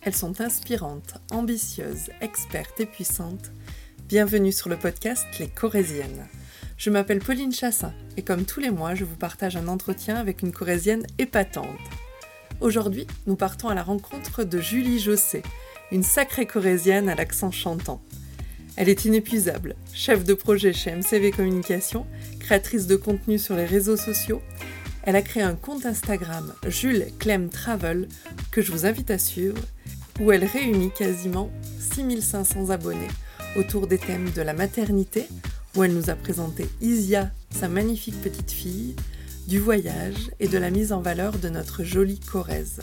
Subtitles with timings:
[0.00, 3.50] Elles sont inspirantes, ambitieuses, expertes et puissantes.
[4.08, 6.28] Bienvenue sur le podcast Les Corésiennes.
[6.76, 10.42] Je m'appelle Pauline Chassin et comme tous les mois, je vous partage un entretien avec
[10.42, 11.66] une Corésienne épatante.
[12.60, 15.42] Aujourd'hui, nous partons à la rencontre de Julie Jossé,
[15.90, 18.00] une sacrée Corésienne à l'accent chantant.
[18.76, 22.06] Elle est inépuisable, chef de projet chez MCV Communication,
[22.38, 24.42] créatrice de contenu sur les réseaux sociaux.
[25.02, 28.08] Elle a créé un compte Instagram Jules Clem Travel
[28.52, 29.58] que je vous invite à suivre,
[30.20, 33.08] où elle réunit quasiment 6500 abonnés
[33.56, 35.26] autour des thèmes de la maternité,
[35.76, 38.94] où elle nous a présenté Isia, sa magnifique petite fille,
[39.46, 42.80] du voyage et de la mise en valeur de notre jolie Corrèze.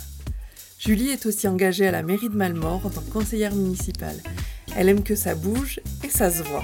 [0.80, 4.20] Julie est aussi engagée à la mairie de Malmort en tant que conseillère municipale.
[4.75, 6.63] Elle aime que ça bouge et ça se voit.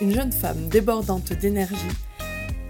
[0.00, 1.76] Une jeune femme débordante d'énergie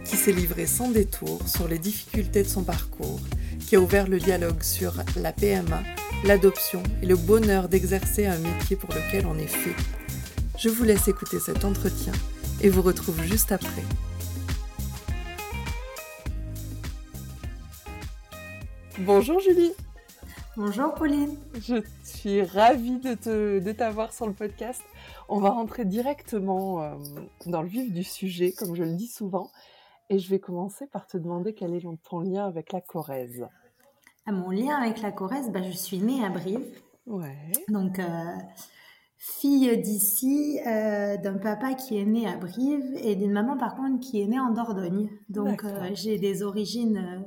[0.05, 3.21] qui s'est livrée sans détour sur les difficultés de son parcours,
[3.67, 5.83] qui a ouvert le dialogue sur la PMA,
[6.25, 9.75] l'adoption et le bonheur d'exercer un métier pour lequel on est fait.
[10.59, 12.13] Je vous laisse écouter cet entretien
[12.63, 13.83] et vous retrouve juste après.
[19.01, 19.73] Bonjour Julie.
[20.57, 21.37] Bonjour Pauline.
[21.61, 24.83] Je suis ravie de, t'avoir sur le podcast.
[25.29, 26.95] On va rentrer directement euh,
[27.45, 29.51] dans le vif du sujet, comme je le dis souvent.
[30.09, 33.47] Et je vais commencer par te demander quel est ton lien avec la Corrèze.
[34.27, 36.67] À ah, mon lien avec la Corrèze, bah, je suis née à Brive.
[37.07, 37.53] Ouais.
[37.69, 38.35] Donc, euh,
[39.17, 44.01] fille d'ici, euh, d'un papa qui est né à Brive et d'une maman, par contre,
[44.01, 45.09] qui est née en Dordogne.
[45.29, 47.25] Donc, j'ai des origines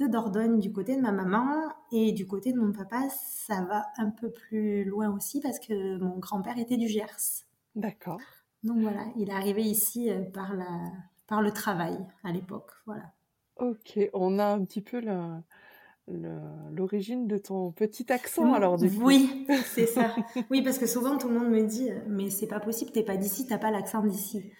[0.00, 3.86] de Dordogne du côté de ma maman et du côté de mon papa, ça va
[3.96, 7.44] un peu plus loin aussi parce que mon grand-père était du Gers.
[7.76, 8.20] D'accord.
[8.62, 10.90] Donc voilà, il est arrivé ici euh, par, la,
[11.26, 12.70] par le travail à l'époque.
[12.86, 13.12] Voilà.
[13.56, 15.00] Ok, on a un petit peu
[16.06, 19.06] l'origine de ton petit accent alors du coup.
[19.06, 20.14] Oui, c'est ça.
[20.50, 23.16] Oui, parce que souvent tout le monde me dit mais c'est pas possible, t'es pas
[23.16, 24.50] d'ici, t'as pas l'accent d'ici.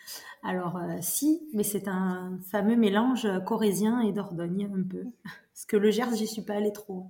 [0.43, 5.05] Alors euh, si, mais c'est un fameux mélange corésien et dordogne un peu.
[5.25, 7.07] Parce que le Gers, j'y suis pas allée trop.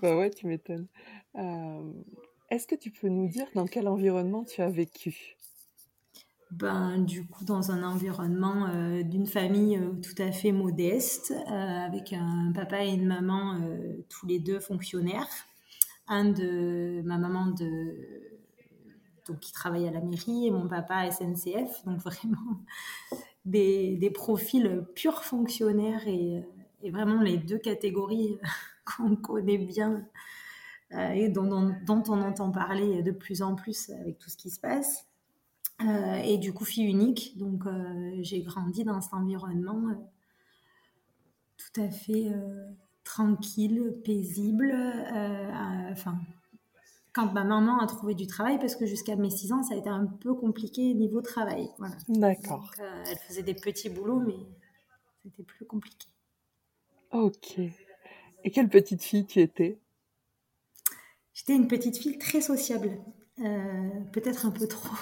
[0.00, 0.86] Bah ouais, tu m'étonnes.
[1.36, 1.92] Euh,
[2.50, 5.36] est-ce que tu peux nous dire dans quel environnement tu as vécu?
[6.52, 12.52] Ben, du coup, dans un environnement euh, d'une famille tout à fait modeste, avec un
[12.52, 13.56] papa et une maman,
[14.08, 15.28] tous les deux fonctionnaires.
[16.08, 17.94] Un de ma maman de
[19.28, 22.64] donc qui travaille à la mairie, et mon papa SNCF, donc vraiment
[23.44, 26.42] des, des profils purs fonctionnaires et,
[26.82, 28.38] et, vraiment les deux catégories
[28.84, 30.06] qu'on connaît bien
[30.92, 34.50] euh, et dont, dont, on entend parler de plus en plus avec tout ce qui
[34.50, 35.06] se passe.
[35.82, 40.10] Euh, et du coup, fille unique, donc euh, j'ai grandi dans cet environnement
[41.56, 42.32] tout à fait
[43.04, 44.74] tranquille, paisible,
[45.90, 46.18] enfin
[47.12, 49.76] quand ma maman a trouvé du travail, parce que jusqu'à mes 6 ans, ça a
[49.76, 51.68] été un peu compliqué niveau travail.
[52.08, 52.70] D'accord.
[52.78, 54.36] Euh, elle faisait des petits boulots, mais
[55.22, 56.06] c'était plus compliqué.
[57.12, 57.58] Ok.
[57.58, 59.78] Et quelle petite fille tu étais?
[61.34, 62.90] J'étais une petite fille très sociable.
[63.40, 64.96] Euh, peut-être un peu trop.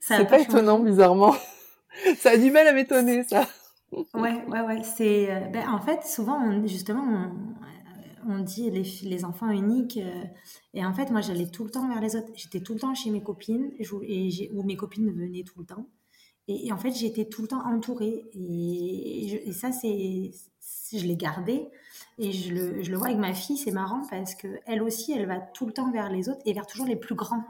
[0.00, 1.34] C'est pas, étonnant, bizarrement.
[2.18, 3.48] ça a du mal à m'étonner, ça.
[3.92, 4.82] ouais, ouais, ouais.
[4.82, 7.30] C'est, euh, ben, en fait, souvent, justement,
[8.28, 9.98] on dit les, les enfants uniques.
[9.98, 10.24] Euh,
[10.72, 12.30] et en fait, moi, j'allais tout le temps vers les autres.
[12.34, 15.86] J'étais tout le temps chez mes copines, et, où mes copines venaient tout le temps.
[16.46, 18.26] Et, en fait, j'étais tout le temps entourée.
[18.34, 20.30] Et, ça, c'est,
[20.92, 21.68] je l'ai gardé.
[22.18, 25.26] Et je le, je le, vois avec ma fille, c'est marrant parce qu'elle aussi, elle
[25.26, 27.42] va tout le temps vers les autres et vers toujours les plus grands.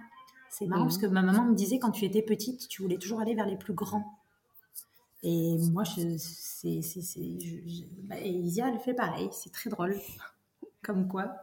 [0.57, 3.21] C'est marrant parce que ma maman me disait quand tu étais petite, tu voulais toujours
[3.21, 4.21] aller vers les plus grands.
[5.25, 7.21] Et moi, je, c'est, c'est,
[8.05, 9.29] bah, Isia, elle fait pareil.
[9.33, 9.97] C'est très drôle.
[10.83, 11.35] Comme quoi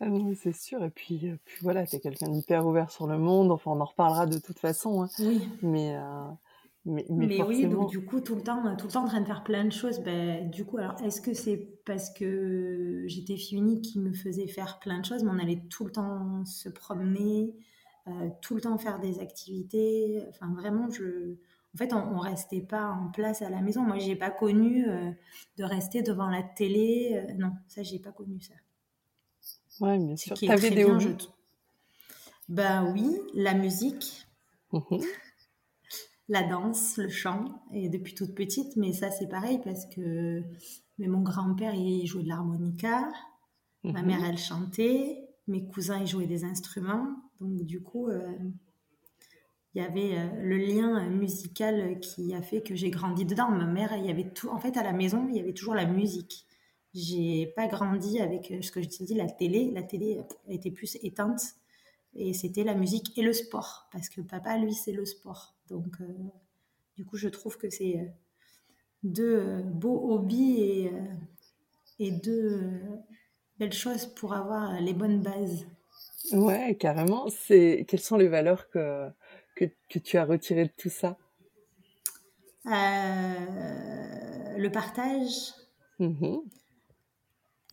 [0.00, 0.06] ah
[0.36, 0.82] c'est sûr.
[0.82, 3.50] Et puis, euh, puis voilà, tu es quelqu'un d'hyper ouvert sur le monde.
[3.50, 5.02] Enfin, on en reparlera de toute façon.
[5.02, 5.08] Hein.
[5.18, 5.46] Oui.
[5.60, 6.00] Mais, euh,
[6.86, 9.26] mais, mais, oui, donc du coup, tout le, temps, tout le temps en train de
[9.26, 10.00] faire plein de choses.
[10.00, 14.46] Ben, du coup, alors, est-ce que c'est parce que j'étais fille unique qui me faisait
[14.46, 17.54] faire plein de choses, mais on allait tout le temps se promener,
[18.08, 20.24] euh, tout le temps faire des activités.
[20.28, 21.36] Enfin, vraiment, je
[21.74, 23.82] en fait, on, ne restait pas en place à la maison.
[23.82, 25.10] Moi, j'ai pas connu euh,
[25.56, 27.24] de rester devant la télé.
[27.28, 28.54] Euh, non, ça, j'ai pas connu ça.
[29.80, 30.38] Ouais, bien sûr.
[30.38, 31.28] T'avais des hobbies
[32.48, 34.24] Ben oui, la musique,
[34.72, 35.00] mhm.
[36.28, 38.76] la danse, le chant, et depuis toute petite.
[38.76, 40.44] Mais ça, c'est pareil parce que
[40.98, 43.08] mais mon grand-père, il jouait de l'harmonica,
[43.82, 44.06] ma mhm.
[44.06, 47.16] mère, elle chantait, mes cousins, ils jouaient des instruments.
[47.44, 48.32] Donc, du coup, euh,
[49.74, 53.50] il y avait euh, le lien musical qui a fait que j'ai grandi dedans.
[53.50, 54.48] Ma mère, il y avait tout.
[54.48, 56.46] En fait, à la maison, il y avait toujours la musique.
[56.94, 59.70] j'ai pas grandi avec ce que je t'ai dit, la télé.
[59.72, 61.56] La télé était plus éteinte
[62.14, 65.56] et c'était la musique et le sport parce que papa, lui, c'est le sport.
[65.68, 65.96] Donc,
[66.96, 68.14] du coup, je trouve que c'est
[69.02, 70.88] deux beaux hobbies
[71.98, 72.60] et deux
[73.58, 75.66] belles choses pour avoir les bonnes bases.
[76.32, 77.28] Ouais, carrément.
[77.30, 79.08] C'est quelles sont les valeurs que,
[79.54, 81.16] que, que tu as retirées de tout ça?
[82.66, 85.52] Euh, Le partage,
[85.98, 86.50] mmh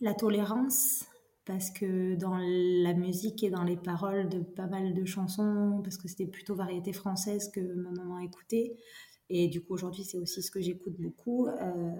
[0.00, 1.04] la tolérance,
[1.44, 5.96] parce que dans la musique et dans les paroles de pas mal de chansons, parce
[5.96, 8.76] que c'était plutôt variété française que ma maman écoutait,
[9.30, 11.46] et du coup aujourd'hui c'est aussi ce que j'écoute beaucoup.
[11.46, 11.92] Euh,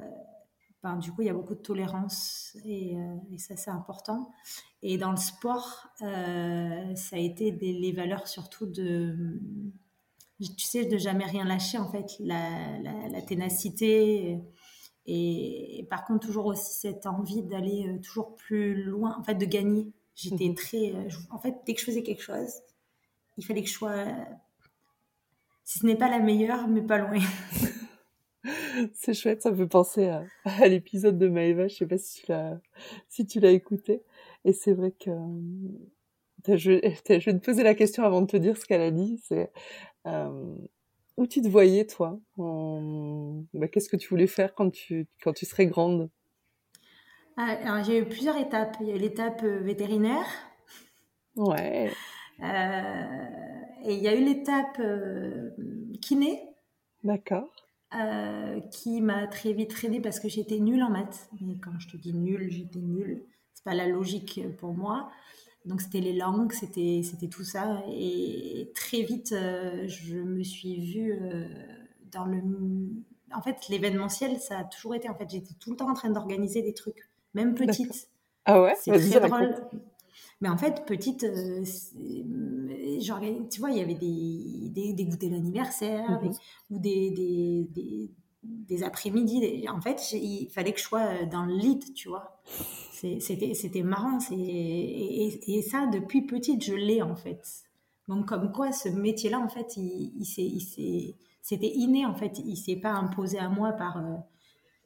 [0.82, 4.32] ben, du coup, il y a beaucoup de tolérance et, euh, ça, c'est important.
[4.82, 9.38] Et dans le sport, euh, ça a été les valeurs surtout de,
[10.40, 14.40] tu sais, de jamais rien lâcher, en fait, la, la, ténacité.
[15.06, 19.46] Et, par contre, toujours aussi cette envie d'aller euh, toujours plus loin, en fait, de
[19.46, 19.92] gagner.
[20.16, 20.54] J'étais mhm.
[20.56, 20.94] très.
[21.30, 22.50] En fait, dès que je faisais quelque chose,
[23.38, 24.04] il fallait que je sois.
[25.62, 27.20] Si ce n'est pas la meilleure, mais pas loin.
[28.94, 30.06] C'est chouette, ça me fait penser
[30.44, 32.60] à, l'épisode de Maëva, je sais pas si tu l'as,
[33.08, 34.02] si tu l'as écouté.
[34.44, 35.10] Et c'est vrai que
[36.56, 39.22] je, vais te poser la question avant de te dire ce qu'elle a dit.
[39.24, 39.52] C'est
[40.06, 40.56] euh,
[41.16, 45.46] où tu te voyais toi bah, Qu'est-ce que tu voulais faire quand tu quand tu
[45.46, 46.10] serais grande?
[47.36, 48.76] Ah, j'ai eu plusieurs étapes.
[48.80, 50.26] Il y a eu l'étape euh, vétérinaire.
[51.36, 51.90] Ouais.
[52.40, 53.26] Euh,
[53.84, 54.82] et il y a eu l'étape
[56.00, 56.42] kiné.
[57.04, 57.50] D'accord.
[57.94, 61.28] Euh, qui m'a très vite freinée parce que j'étais nulle en maths.
[61.42, 63.22] Mais quand je te dis nulle, j'étais nulle.
[63.52, 65.10] C'est pas la logique pour moi.
[65.66, 67.82] Donc c'était les langues, c'était c'était tout ça.
[67.90, 71.46] Et très vite, euh, je me suis vue euh,
[72.10, 72.40] dans le.
[73.34, 75.10] En fait, l'événementiel, ça a toujours été.
[75.10, 78.08] En fait, j'étais tout le temps en train d'organiser des trucs, même petite.
[78.46, 78.74] Ah ouais?
[78.80, 79.54] C'est très drôle.
[80.40, 81.62] Mais en fait, petite, euh,
[82.98, 86.32] tu vois, il y avait des, des, des goûters d'anniversaire mhm.
[86.70, 88.10] ou des, des,
[88.42, 89.66] des, après-midi.
[89.68, 92.40] En fait, il fallait que je sois euh, dans le lead, tu vois.
[92.92, 94.18] C'était marrant.
[94.30, 97.46] Et, et, ça, depuis petite, je l'ai, en fait.
[98.08, 102.38] Donc, comme quoi, ce métier-là, en fait, il, il c'était inné, en fait.
[102.44, 103.98] Il s'est pas imposé à moi par...
[103.98, 104.16] Euh,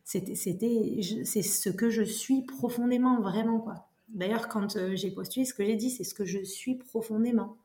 [0.05, 3.89] c'était c'est ce que je suis profondément, vraiment, quoi.
[4.09, 7.57] D'ailleurs, quand euh, j'ai postulé, ce que j'ai dit, c'est ce que je suis profondément.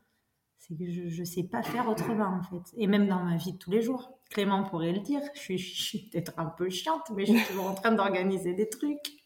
[0.62, 2.72] C'est que je ne sais pas faire autrement, en fait.
[2.76, 4.16] Et même dans ma vie de tous les jours.
[4.30, 5.20] Clément pourrait le dire.
[5.34, 9.24] Je suis, peut-être un peu chiante, mais je suis toujours en train d'organiser des trucs.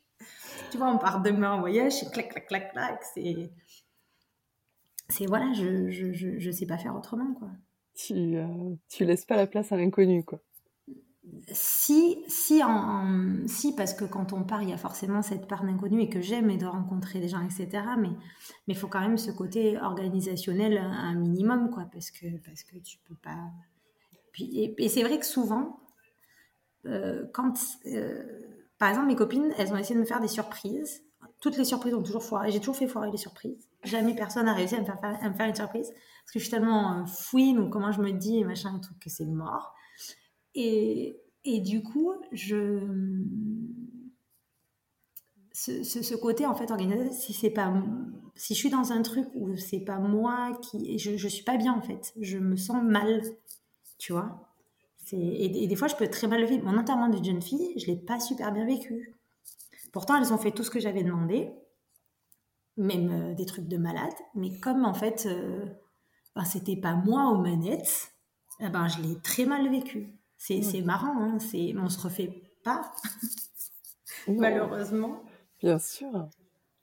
[0.71, 3.05] Tu vois, on part demain en voyage, et clac, clac, clac, clac.
[3.15, 3.53] C'est.
[5.09, 7.49] C'est voilà, je ne je, je, sais pas faire autrement, quoi.
[7.95, 10.41] Tu, euh, tu laisses pas la place à l'inconnu, quoi
[11.53, 12.63] si, si,
[13.77, 16.51] parce que quand on part, il y a forcément cette part d'inconnu et que j'aime
[16.51, 17.69] et de rencontrer des gens, etc.
[17.99, 18.11] Mais
[18.67, 22.99] il faut quand même ce côté organisationnel un minimum, quoi, parce que, parce que tu
[23.09, 23.39] peux pas.
[24.39, 25.81] Et, c'est vrai que souvent,
[26.87, 27.55] euh, quand.
[27.87, 28.23] Euh,
[28.79, 31.03] par exemple, mes copines, elles ont essayé de me faire des surprises.
[31.41, 32.51] Toutes les surprises ont toujours foiré.
[32.51, 33.69] J'ai toujours fait foirer les surprises.
[33.85, 35.89] Jamais personne n'a réussi à me, faire, une surprise.
[35.89, 39.25] Parce que je suis tellement euh, fouine ou comment je me dis, machin, que c'est
[39.25, 39.76] mort.
[40.57, 42.81] Et, du coup, je
[45.53, 46.71] ce, côté en fait
[47.13, 47.73] si c'est pas
[48.35, 51.57] si je suis dans un truc où c'est pas moi qui je, je suis pas
[51.57, 53.23] bien en fait, je me sens mal,
[53.99, 54.53] tu vois.
[55.13, 56.65] Et, et, des fois, je peux très mal le vivre.
[56.65, 59.15] Mon enterrement de jeune fille, je l'ai pas super bien vécu.
[59.93, 61.53] Pourtant, elles ont fait tout ce que j'avais demandé,
[62.77, 64.13] même euh, des trucs de malade.
[64.35, 65.65] Mais comme en fait, euh,
[66.35, 68.13] ben, c'était pas moi aux manettes,
[68.61, 70.16] eh ben, je l'ai très mal vécu.
[70.39, 72.93] C'est marrant, hein c'est on se refait pas,
[74.29, 75.23] malheureusement.
[75.63, 76.29] Bien sûr.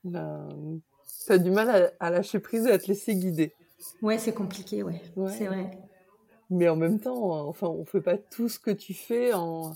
[0.03, 3.53] Tu as du mal à, lâcher prise et à te laisser guider.
[4.01, 5.01] Ouais, c'est compliqué, ouais.
[5.29, 5.77] C'est vrai.
[6.49, 9.73] Mais en même temps, enfin, on fait pas tout ce que tu fais en,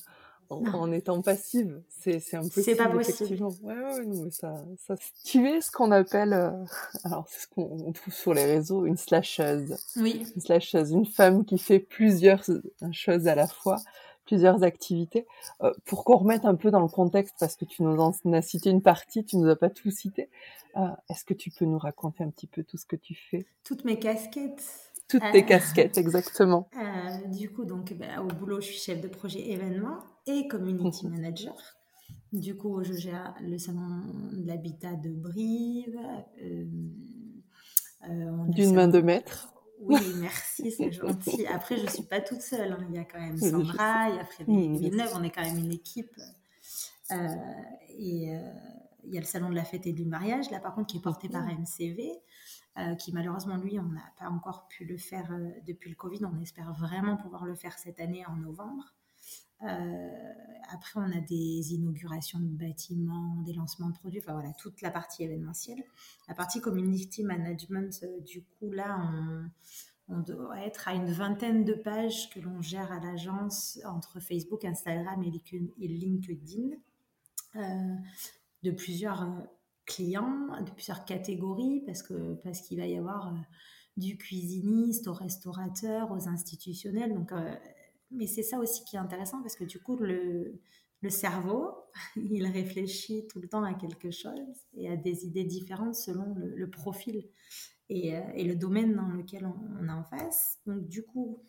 [0.49, 1.81] en, étant passive.
[1.89, 2.63] C'est, impossible.
[2.63, 3.43] C'est pas possible.
[3.61, 6.51] Ouais, ouais, non, mais ça, ça, tu es ce qu'on appelle, euh,
[7.03, 9.77] alors c'est ce qu'on trouve sur les réseaux, une slasheuse.
[9.97, 10.25] Oui.
[10.35, 12.43] Une slasheuse, une femme qui fait plusieurs
[12.91, 13.77] choses à la fois,
[14.25, 15.25] plusieurs activités.
[15.63, 18.41] Euh, pour qu'on remette un peu dans le contexte, parce que tu nous en as
[18.41, 20.29] cité une partie, tu nous as pas tout cité.
[20.77, 23.45] Euh, est-ce que tu peux nous raconter un petit peu tout ce que tu fais?
[23.63, 24.63] Toutes mes casquettes.
[25.07, 26.69] Toutes tes casquettes, exactement.
[27.27, 31.13] du coup, donc, bah, au boulot, je suis chef de projet événement et community mhm.
[31.13, 31.55] manager.
[32.33, 34.01] Du coup, je gère le salon
[34.33, 35.97] de l'habitat de Brive.
[36.41, 36.65] Euh,
[38.09, 39.53] euh, D'une main de maître.
[39.79, 41.45] Oui, merci, c'est gentil.
[41.47, 42.73] Après, je ne suis pas toute seule.
[42.73, 42.85] Hein.
[42.89, 45.43] Il y a quand même Sandra, il y a Frédéric mhm, Villeneuve, on est quand
[45.43, 46.11] même une équipe.
[47.11, 48.33] et
[49.07, 50.97] il y a le salon de la fête et du mariage, là par contre, qui
[50.97, 52.11] est porté par MCV.
[52.99, 56.25] Qui malheureusement, lui, on n'a pas encore pu le faire depuis le Covid.
[56.25, 58.93] On espère vraiment pouvoir le faire cette année en novembre.
[59.63, 60.33] Euh,
[60.69, 64.91] après, on a des inaugurations de bâtiments, des lancements de produits, enfin voilà, toute la
[64.91, 65.83] partie événementielle.
[66.27, 69.11] La partie community management, euh, du coup, là,
[70.07, 74.63] on, doit être à une vingtaine de pages que l'on gère à l'agence entre Facebook,
[74.63, 76.75] Instagram et LinkedIn,
[77.55, 77.95] euh,
[78.63, 79.27] de plusieurs
[79.87, 83.33] clients, de plusieurs catégories, parce que parce qu'il va y avoir
[83.95, 87.15] du cuisiniste au restaurateur, aux institutionnels.
[87.15, 87.31] Donc,
[88.11, 90.59] mais c'est ça aussi qui est intéressant parce que du coup, le,
[91.01, 91.71] le cerveau,
[92.15, 96.69] il réfléchit tout le temps à quelque chose et à des idées différentes selon le,
[96.69, 97.27] profil
[97.89, 100.59] et, euh, et, le domaine dans lequel on, on, est en face.
[100.65, 101.41] Donc, du coup,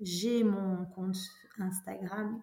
[0.00, 1.18] j'ai mon compte
[1.58, 2.40] Instagram,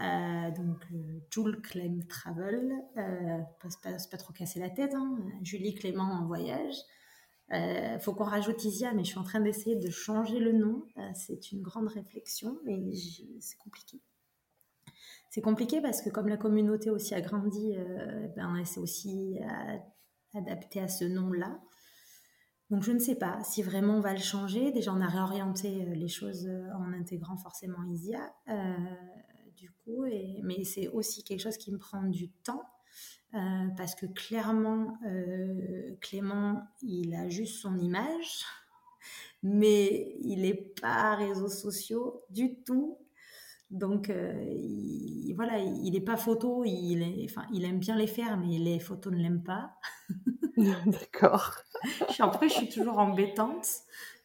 [0.00, 3.38] euh, donc euh, Jules Claim Travel, euh,
[3.82, 6.76] pas, trop casser la tête, hein, Julie Clément en voyage.
[7.52, 10.86] Euh, faut qu'on rajoute Isia, mais je suis en train d'essayer de changer le nom.
[11.14, 12.80] C'est une grande réflexion, mais
[13.40, 14.00] c'est compliqué.
[15.28, 17.74] C'est compliqué parce que comme la communauté aussi a grandi,
[18.36, 19.38] ben, elle s'est aussi
[20.34, 21.60] adaptée à ce nom-là.
[22.70, 24.72] Donc je ne sais pas si vraiment on va le changer.
[24.72, 28.32] Déjà, on a réorienté les choses en intégrant forcément Isia.
[29.62, 32.64] Du coup, et, mais c'est aussi quelque chose qui me prend du temps
[33.34, 38.44] euh, parce que clairement, euh, Clément, il a juste son image,
[39.44, 42.98] mais il n'est pas réseaux sociaux du tout.
[43.70, 48.08] Donc euh, il, voilà, il n'est pas photo, il, est, enfin, il aime bien les
[48.08, 49.76] faire, mais les photos ne l'aiment pas.
[50.86, 51.54] D'accord.
[52.18, 53.66] Après, je suis toujours embêtante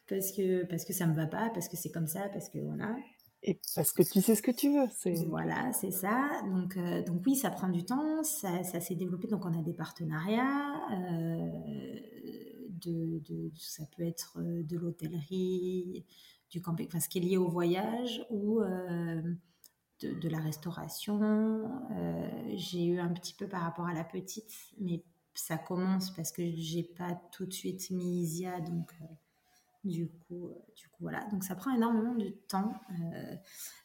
[0.08, 2.48] parce que, parce que ça ne me va pas, parce que c'est comme ça, parce
[2.48, 2.96] que voilà.
[3.42, 4.88] Et parce que tu sais ce que tu veux.
[5.28, 6.28] Voilà, c'est ça.
[6.44, 9.28] Donc, euh, donc oui, ça prend du temps, ça, s'est développé.
[9.28, 11.50] Donc on a des partenariats, euh,
[12.70, 16.04] de, ça peut être euh, de l'hôtellerie,
[16.50, 21.20] du camping, enfin ce qui est lié au voyage ou de, la restauration.
[22.54, 25.04] J'ai eu un petit peu par rapport à la petite, mais
[25.34, 28.92] ça commence parce que j'ai pas tout de suite mis Isia, donc
[29.84, 31.24] du coup, euh, du coup, voilà.
[31.30, 33.36] Donc ça prend énormément de temps euh,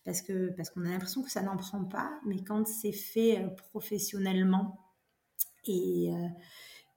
[0.06, 3.44] parce que parce qu'on a l'impression que ça n'en prend pas, mais quand c'est fait
[3.44, 4.80] euh, professionnellement
[5.66, 6.12] et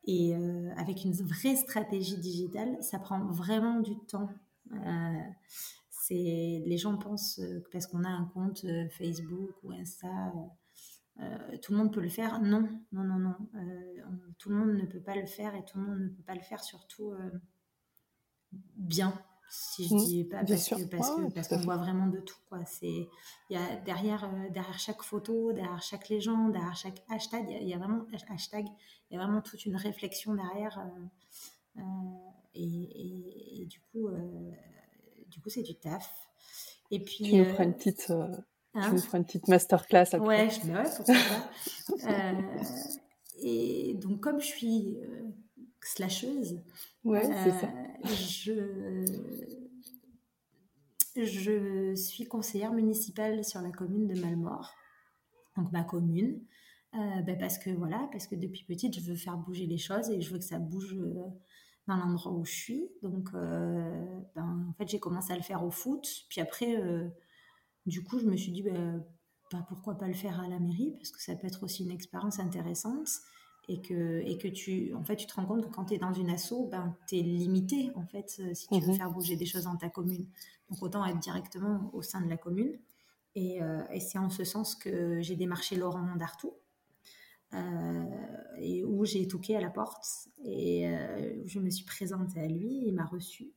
[0.09, 0.35] et
[0.76, 4.29] avec une vraie stratégie digitale, ça prend vraiment du temps.
[5.91, 10.33] c'est les gens pensent que parce qu'on a un compte Facebook ou Insta,
[11.61, 12.41] tout le monde peut le faire.
[12.41, 13.35] Non, non, non, non.
[14.38, 16.37] tout le monde ne peut pas le faire et tout le monde ne peut pas
[16.37, 17.12] le faire surtout
[18.53, 19.12] bien
[19.49, 20.85] si je mmh, dis pas parce, que,
[21.31, 22.65] parce, qu'on voit vraiment de tout quoi.
[22.67, 23.09] C'est
[23.49, 27.69] il y a derrière euh, derrière chaque photo derrière chaque légende derrière chaque hashtag il
[27.69, 28.67] y, a vraiment hashtag
[29.11, 31.83] il y a vraiment toute une réflexion derrière euh, euh,
[32.55, 34.09] et, et, du coup
[35.29, 36.29] du coup c'est du taf.
[36.91, 38.35] Et puis tu nous feras une petite tu nous
[38.75, 40.19] hein feras une petite masterclass après.
[40.19, 42.33] ouais je ouais, pour ça
[43.38, 44.99] et donc comme je suis
[45.87, 46.61] slasheuse.
[47.05, 47.69] Ouais, c'est ça.
[47.69, 49.05] Euh,
[51.16, 54.75] je, je suis conseillère municipale sur la commune de Malmort,
[55.57, 56.40] donc ma commune.
[56.95, 60.09] Euh, ben parce que voilà, parce que depuis petite, je veux faire bouger les choses
[60.11, 61.14] et je veux que ça bouge euh,
[61.87, 62.88] dans l'endroit où je suis.
[63.02, 66.07] Donc, ben, en fait, j'ai commencé à le faire au foot.
[66.28, 66.76] Puis après,
[67.85, 69.05] du coup, je me suis dit, ben,
[69.52, 70.95] ben, pourquoi pas le faire à la mairie?
[70.99, 73.09] Parce que ça peut être aussi une expérience intéressante
[73.68, 75.99] et que, et que tu, en fait, tu te rends compte que quand tu es
[75.99, 78.96] dans une asso, ben, tu es limité, en fait, euh, si tu veux mhm.
[78.96, 80.26] faire bouger des choses dans ta commune.
[80.70, 82.78] Donc, autant être directement au sein de la commune.
[83.35, 86.54] Et, euh, et c'est en ce sens que j'ai démarché Laurent Mandartou,
[87.54, 88.04] euh,
[88.58, 90.06] et où j'ai toqué à la porte,
[90.44, 90.88] et
[91.44, 93.52] je me suis présentée à lui, il m'a reçu.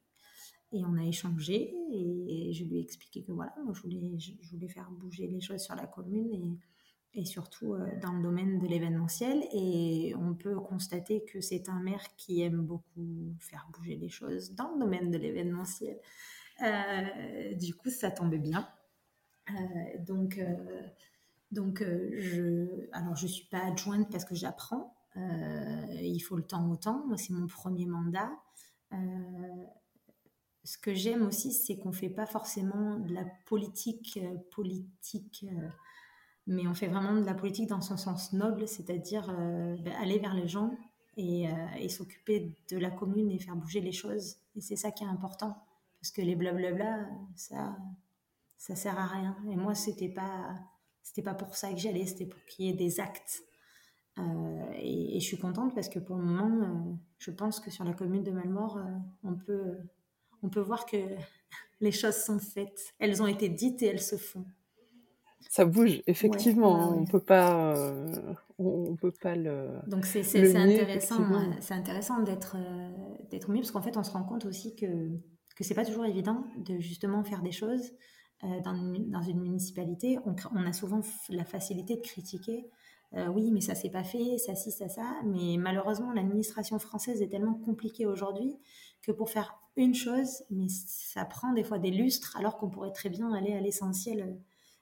[0.71, 4.33] Et on a échangé, et, je lui ai expliqué que voilà, moi, je voulais, je,
[4.41, 6.57] je voulais faire bouger les choses sur la commune, et
[7.13, 9.43] et surtout euh, dans le domaine de l'événementiel.
[9.51, 14.53] Et on peut constater que c'est un maire qui aime beaucoup faire bouger les choses
[14.53, 15.97] dans le domaine de l'événementiel.
[16.61, 18.67] Euh, du coup, ça tombait bien.
[19.49, 19.53] Euh,
[20.05, 20.39] donc,
[21.51, 24.93] donc je, alors je suis pas adjointe parce que j'apprends.
[25.15, 27.03] il faut le temps au temps.
[27.07, 28.29] Moi, c'est mon premier mandat.
[30.63, 34.19] ce que j'aime aussi, c'est qu'on fait pas forcément de la politique
[34.51, 35.45] politique
[36.49, 40.17] mais on fait vraiment de la politique dans son sens noble, c'est-à-dire euh, ben, aller
[40.17, 40.75] vers les gens
[41.15, 44.37] et, euh, et s'occuper de la commune et faire bouger les choses.
[44.55, 45.55] Et c'est ça qui est important,
[46.01, 47.77] parce que les blablabla, ça,
[48.57, 49.37] ça sert à rien.
[49.51, 50.55] Et moi, c'était pas,
[51.03, 53.43] c'était pas pour ça que j'allais, c'était pour qu'il y ait des actes.
[54.81, 57.93] Et, et, je suis contente parce que pour le moment, je pense que sur la
[57.93, 58.77] commune de Malmort,
[59.23, 59.77] on peut,
[60.43, 60.97] on peut voir que
[61.79, 64.45] les choses sont faites, elles ont été dites et elles se font
[65.47, 66.93] ça bouge effectivement.
[66.97, 69.69] On peut pas, euh, on, peut pas le.
[69.87, 70.21] Donc c'est
[70.55, 72.89] intéressant, euh, c'est intéressant d'être euh,
[73.31, 74.85] d'être mieux parce qu'en fait on se rend compte aussi que
[75.55, 77.91] que c'est pas toujours évident de justement faire des choses
[78.63, 80.17] dans, une, dans une municipalité.
[80.25, 82.69] On, on, a souvent la facilité de critiquer.
[83.33, 85.17] oui, mais ça s'est pas fait, ça, si, ça, ça.
[85.25, 88.55] Mais malheureusement, l'administration française est tellement compliquée aujourd'hui
[89.01, 92.93] que pour faire une chose, mais ça prend des fois des lustres, alors qu'on pourrait
[92.93, 94.39] très bien aller à l'essentiel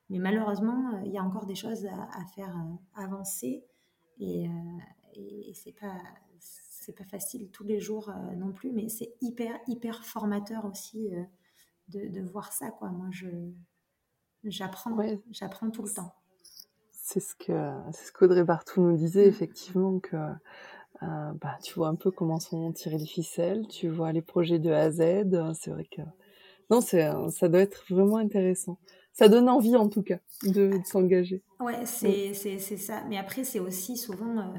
[0.10, 3.66] mais malheureusement, euh, il y a encore des choses à, faire euh, avancer
[4.20, 4.52] et, euh,
[5.16, 5.96] et c'est pas
[6.40, 11.10] c'est pas facile tous les jours non plus, mais c'est hyper hyper formateur aussi
[11.90, 12.90] de, de, voir ça quoi.
[12.90, 13.28] Moi, je
[14.46, 14.96] j'apprends
[15.32, 16.14] j'apprends tout le temps.
[16.92, 19.30] C'est ce que c'est ce qu'Audrey Bartou nous disait mmh.
[19.30, 20.16] effectivement que
[21.02, 24.72] bah, tu vois un peu comment sont tirés les ficelles, tu vois les projets de
[24.72, 25.56] A à Z.
[25.56, 26.04] C'est vrai que
[26.70, 28.78] non, ça doit être vraiment intéressant
[29.17, 31.41] ça donne envie en tout cas de, s'engager.
[31.59, 33.03] Ouais, c'est ça.
[33.09, 34.53] Mais après, c'est aussi souvent euh,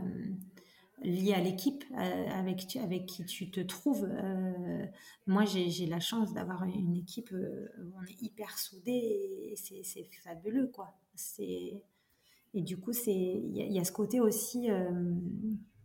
[1.03, 4.09] lié à l'équipe euh, avec, avec qui tu te trouves.
[4.11, 4.85] Euh,
[5.29, 10.73] moi, j'ai la chance d'avoir une équipe où on est hyper soudés et c'est fabuleux,
[10.75, 10.93] quoi.
[11.39, 14.69] Et du coup, il y, y, a ce côté aussi,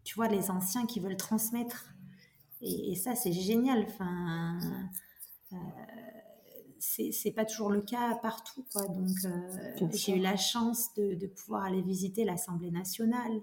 [0.03, 1.93] tu vois, les anciens qui veulent transmettre.
[2.61, 3.85] Et, et ça, c'est génial.
[3.87, 4.57] Enfin
[6.83, 8.65] c'est pas toujours le cas partout.
[8.71, 8.85] Quoi.
[8.87, 13.41] Donc, euh, j'ai eu la chance de, pouvoir aller visiter l'Assemblée nationale.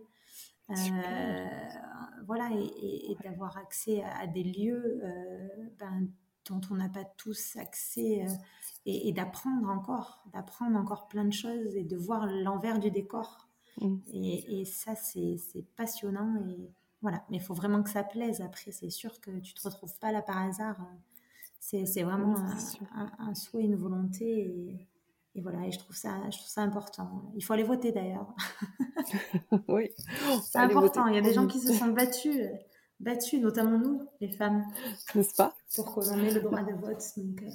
[0.70, 1.46] Euh,
[2.26, 6.06] voilà, et, d'avoir accès à, des lieux euh, ben,
[6.48, 8.24] dont on n'a pas tous accès
[8.86, 13.48] et, d'apprendre encore, d'apprendre encore plein de choses et de voir l'envers du décor.
[13.80, 13.96] Mm.
[14.12, 16.36] Et, ça, c'est passionnant.
[16.46, 16.70] Et
[17.02, 18.42] voilà, mais il faut vraiment que ça plaise.
[18.42, 20.76] Après, c'est sûr que tu te retrouves pas là par hasard
[21.60, 22.34] c'est vraiment
[23.18, 24.88] un, souhait, une volonté.
[25.34, 27.32] Et, voilà, et je trouve, ça, je trouve ça important.
[27.36, 28.34] Il faut aller voter d'ailleurs.
[29.68, 29.90] oui.
[30.42, 31.06] C'est important.
[31.06, 32.36] Il y a des gens qui se sont battus,
[32.98, 34.64] battus, notamment nous, les femmes.
[35.14, 35.54] N'est-ce pas?
[35.76, 37.02] Pour qu'on ait le droit de vote.
[37.16, 37.50] Donc, euh,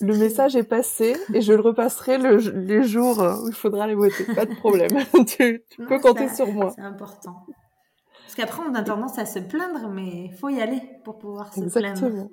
[0.00, 3.94] le message est passé et je le repasserai le, les jours où il faudra aller
[3.94, 4.24] voter.
[4.34, 4.90] Pas de problème.
[5.26, 6.72] tu, peux compter sur moi.
[6.74, 7.46] C'est important.
[8.22, 11.54] Parce qu'après, on a tendance à se plaindre, mais il faut y aller pour pouvoir
[11.54, 12.10] se Exactement.
[12.10, 12.30] plaindre.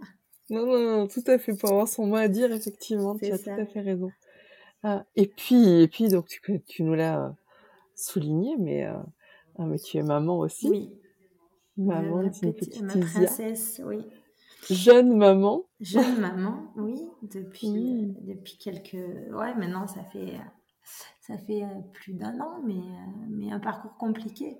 [0.49, 1.55] Non, non, tout à fait.
[1.55, 4.11] Pour avoir son mot à dire, effectivement, tu as tout à fait raison.
[4.83, 7.29] Ah, et puis, et puis, donc, tu, tu nous l'as euh,
[7.95, 8.97] souligné, mais, euh,
[9.57, 10.69] ah, mais tu es maman aussi.
[10.69, 10.99] Oui.
[11.77, 14.05] Maman d'une petite Ma princesse, oui.
[14.69, 15.63] Jeune maman.
[15.79, 17.01] Jeune maman, oui.
[17.23, 18.93] Depuis, depuis quelques.
[18.93, 20.37] Ouais, maintenant, ça fait,
[21.21, 22.81] ça fait euh, plus d'un an, mais,
[23.29, 24.57] mais un parcours compliqué.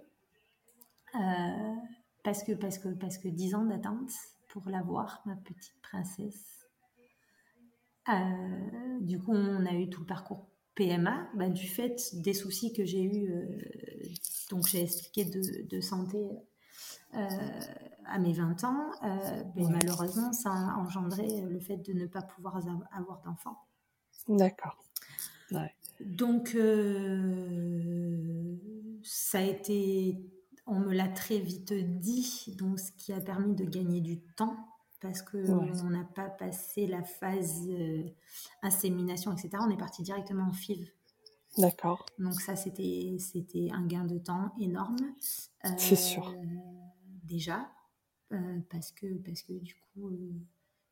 [2.24, 4.12] parce que, parce que, parce que dix ans d'attente
[4.54, 6.70] pour la voir, ma petite princesse.
[8.08, 12.72] Euh, du coup, on a eu tout le parcours PMA, bah, du fait des soucis
[12.72, 13.48] que j'ai eu, euh,
[14.52, 16.20] donc j'ai expliqué de, santé
[17.16, 17.28] euh,
[18.06, 18.92] à mes 20 ans,
[19.56, 22.58] mais malheureusement, ça a engendré le fait de ne pas pouvoir
[22.92, 23.58] avoir d'enfants.
[24.28, 24.78] D'accord.
[26.00, 26.56] Donc,
[29.04, 30.18] ça a été
[30.66, 34.56] on me l'a très vite dit, donc ce qui a permis de gagner du temps
[35.04, 38.04] parce que on n'a pas passé la phase euh,
[38.62, 39.50] insémination, etc.
[39.60, 40.88] On est parti directement en FIV.
[41.58, 42.06] D'accord.
[42.18, 44.98] Donc ça, c'était c'était un gain de temps énorme.
[45.78, 46.30] C'est sûr.
[46.30, 46.46] Euh,
[47.24, 47.70] déjà,
[48.32, 50.10] euh, parce que parce que du coup,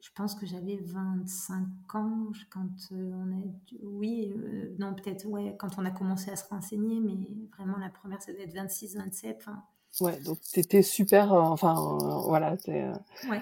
[0.01, 3.41] je pense que j'avais 25 ans quand on a
[3.83, 4.33] oui
[4.79, 7.17] non peut-être ouais quand on a commencé à se renseigner mais
[7.55, 9.63] vraiment la première ça devait être 26 27 enfin
[9.99, 11.33] Ouais, donc c'était super.
[11.33, 12.81] Euh, enfin, euh, voilà, c'est.
[12.81, 12.93] Euh,
[13.29, 13.41] ouais.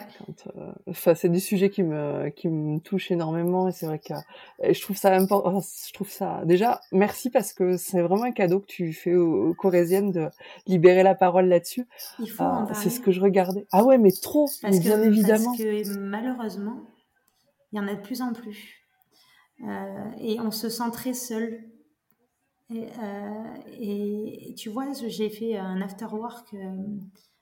[0.87, 4.15] Enfin, c'est des sujets qui me qui me touchent énormément et c'est vrai que
[4.67, 5.61] je trouve ça important.
[5.61, 9.53] Je trouve ça déjà merci parce que c'est vraiment un cadeau que tu fais aux,
[9.53, 10.29] Corésiennes de
[10.65, 11.85] libérer la parole là-dessus.
[12.17, 13.67] Il faut en C'est ce que je regardais.
[13.71, 15.55] Ah ouais, mais trop, parce bien évidemment.
[15.55, 16.81] Parce que malheureusement,
[17.71, 18.75] il y en a de plus en plus
[20.19, 21.59] et on se sent très seul
[22.71, 26.75] euh, et, tu vois, j'ai fait un after work euh,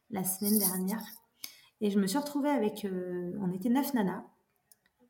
[0.10, 1.04] la semaine dernière
[1.82, 2.86] et je me suis retrouvée avec.
[2.86, 4.24] Euh, on était neuf nanas.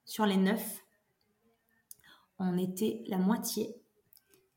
[0.05, 0.85] Sur les neuf,
[2.39, 3.75] on était la moitié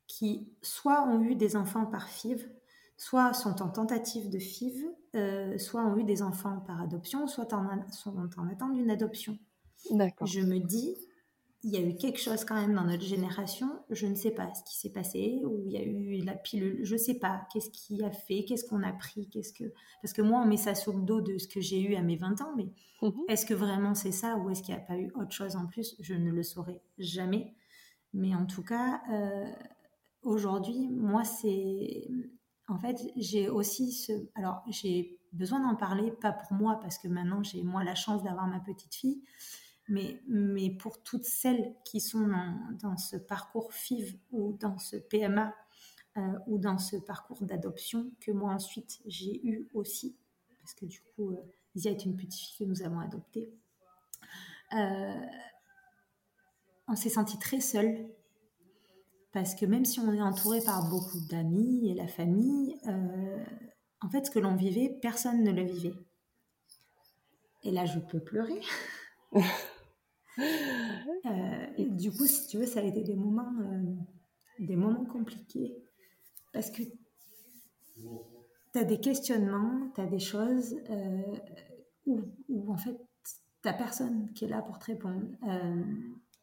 [0.07, 2.49] qui soit ont eu des enfants par FIV,
[2.97, 4.87] soit sont en tentative de FIV,
[5.57, 9.37] soit ont eu des enfants par adoption, soit en, sont en attente d'une adoption.
[9.89, 10.25] D'accord.
[10.25, 10.95] Je me dis,
[11.63, 14.51] il y a eu quelque chose quand même dans notre génération, je ne sais pas
[14.53, 17.45] ce qui s'est passé, ou il y a eu la pilule, je ne sais pas,
[17.53, 19.65] qu'est-ce qui a fait, qu'est-ce qu'on a pris, qu'est-ce que...
[20.01, 22.01] Parce que moi, on met ça sur le dos de ce que j'ai eu à
[22.01, 22.67] mes 20 ans, mais
[23.03, 23.25] mhm.
[23.27, 25.67] est-ce que vraiment c'est ça, ou est-ce qu'il n'y a pas eu autre chose en
[25.67, 25.95] plus?
[25.99, 27.53] Je ne le saurais jamais.
[28.13, 29.51] Mais en tout cas, euh,
[30.23, 32.07] aujourd'hui, moi, c'est...
[32.67, 34.13] En fait, j'ai aussi ce...
[34.33, 38.23] Alors, j'ai besoin d'en parler, pas pour moi, parce que maintenant, j'ai moi la chance
[38.23, 39.21] d'avoir ma petite fille,
[39.91, 42.27] mais, pour toutes celles qui sont
[42.81, 45.53] dans, ce parcours FIV ou dans ce PMA
[46.17, 50.17] euh, ou dans ce parcours d'adoption que moi ensuite j'ai eu aussi,
[50.61, 51.41] parce que du coup, euh,
[51.75, 53.53] Zia est une petite fille que nous avons adoptée.
[54.73, 55.25] Euh,
[56.87, 58.09] on s'est senti très seul
[59.31, 63.43] parce que même si on est entouré par beaucoup d'amis et la famille, euh,
[64.01, 65.93] en fait, ce que l'on vivait, personne ne le vivait.
[67.63, 68.61] Et là, je peux pleurer.
[71.25, 73.93] Euh, du coup, si tu veux, ça a été des moments, euh,
[74.59, 75.77] des moments compliqués
[76.51, 76.81] parce que
[78.73, 80.75] tu as des questionnements, tu as des choses
[82.05, 82.97] où, où, en fait,
[83.63, 85.27] tu personne qui est là pour te répondre.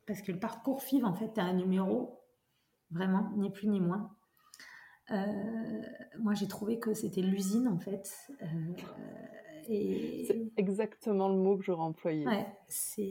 [0.06, 2.20] parce que le parcours FIV, en fait, tu as un numéro,
[2.90, 4.14] vraiment, ni plus ni moins.
[6.18, 8.14] moi, j'ai trouvé que c'était l'usine, en fait.
[9.68, 12.26] C'est exactement le mot que j'aurais employé.
[12.26, 13.02] Ouais, c'est.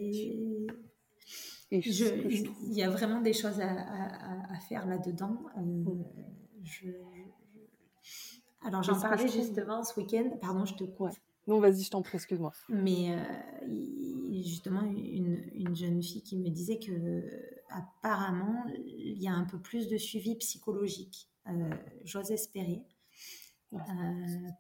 [1.72, 5.38] il y a vraiment des choses à, faire là-dedans.
[5.58, 6.04] Euh, mm.
[8.62, 10.30] Alors j'en parlais justement ce week-end.
[10.42, 11.12] Pardon, je te coupe.
[11.46, 12.52] Non, vas-y, je t'en prie, excuse-moi.
[12.68, 13.24] Mais euh,
[14.44, 17.24] justement, une, une, jeune fille qui me disait que
[17.70, 21.30] apparemment, il y a un peu plus de suivi psychologique.
[21.48, 21.70] Euh,
[22.04, 22.82] j'ose espérer.
[23.74, 23.78] Euh,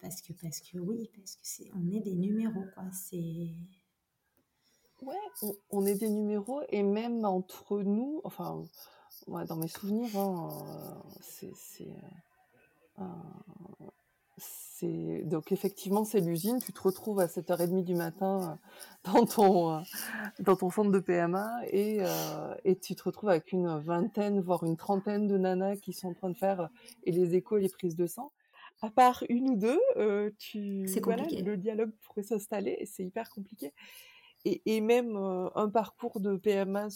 [0.02, 2.84] parce que parce que oui, parce que c'est on est des numéros quoi.
[2.92, 3.54] C'est
[5.02, 5.16] ouais,
[5.70, 8.66] on, est des numéros et même entre nous, enfin,
[9.28, 10.50] dans mes souvenirs, hein,
[11.22, 11.54] c'est
[13.00, 13.04] euh,
[14.38, 16.60] c'est donc effectivement c'est l'usine.
[16.60, 18.60] Tu te retrouves à 7h30 du matin
[19.06, 19.84] euh, dans ton
[20.40, 22.02] dans ton centre de PMA et
[22.66, 26.14] et tu te retrouves avec une vingtaine voire une trentaine de nanas qui sont en
[26.14, 26.70] train de faire
[27.06, 28.34] et les échos et les prises de sang
[28.82, 33.30] à part une ou deux, euh, tu voilà, le dialogue pourrait s'installer et c'est hyper
[33.30, 33.74] compliqué.
[34.46, 36.88] Et, et même euh, un parcours de PMA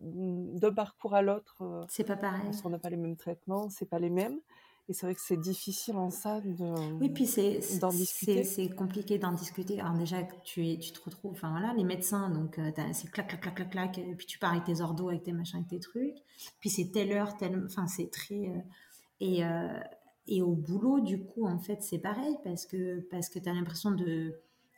[0.00, 2.42] d'un parcours à l'autre, euh, c'est pas pareil.
[2.44, 4.40] Parce qu'on n'a pas les mêmes traitements, c'est pas les mêmes.
[4.88, 8.44] Et c'est vrai que c'est difficile en ça de oui puis c'est d'en discuter.
[8.44, 9.80] C'est compliqué d'en discuter.
[9.80, 13.40] Alors déjà tu tu te retrouves, enfin voilà, les médecins donc euh, c'est clac clac
[13.40, 13.98] clac clac clac.
[13.98, 16.18] Et puis tu pars avec tes ordos, avec tes machins, avec tes trucs.
[16.60, 18.60] Puis c'est telle heure, telle, enfin c'est très euh,
[19.18, 19.68] et euh,
[20.28, 23.54] et au boulot, du coup, en fait, c'est pareil parce que, parce que tu as
[23.54, 24.34] l'impression de.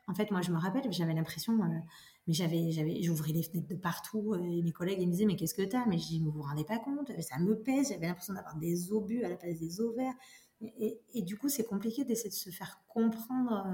[0.07, 1.79] En fait, moi, je me rappelle, j'avais l'impression, euh,
[2.27, 5.27] mais j'avais, j'avais, j'ouvrais les fenêtres de partout euh, et mes collègues ils me disaient,
[5.27, 5.85] mais qu'est-ce que t'as?
[5.87, 8.93] Mais je dis, vous vous rendez pas compte Ça me pèse, j'avais l'impression d'avoir des
[8.93, 10.15] obus à la place des ovaires.
[10.61, 13.67] Et, et, du coup, c'est compliqué d'essayer de se faire comprendre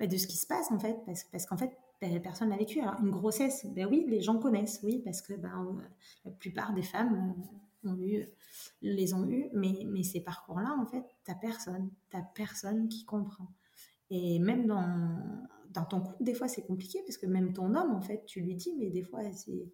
[0.00, 2.56] euh, de ce qui se passe, en fait, parce, parce qu'en fait, ben, personne n'a
[2.56, 2.80] vécu.
[2.80, 5.80] Alors, une grossesse, ben oui, les gens connaissent, oui, parce que ben,
[6.24, 7.34] la plupart des femmes
[7.84, 8.26] ont eu,
[8.82, 13.52] les ont eu, mais, mais ces parcours-là, en fait, t'as personne, t'as personne qui comprend.
[14.10, 17.92] Et même dans, dans ton couple, des fois, c'est compliqué parce que même ton homme,
[17.94, 19.68] en fait, tu lui dis, mais des fois, c'est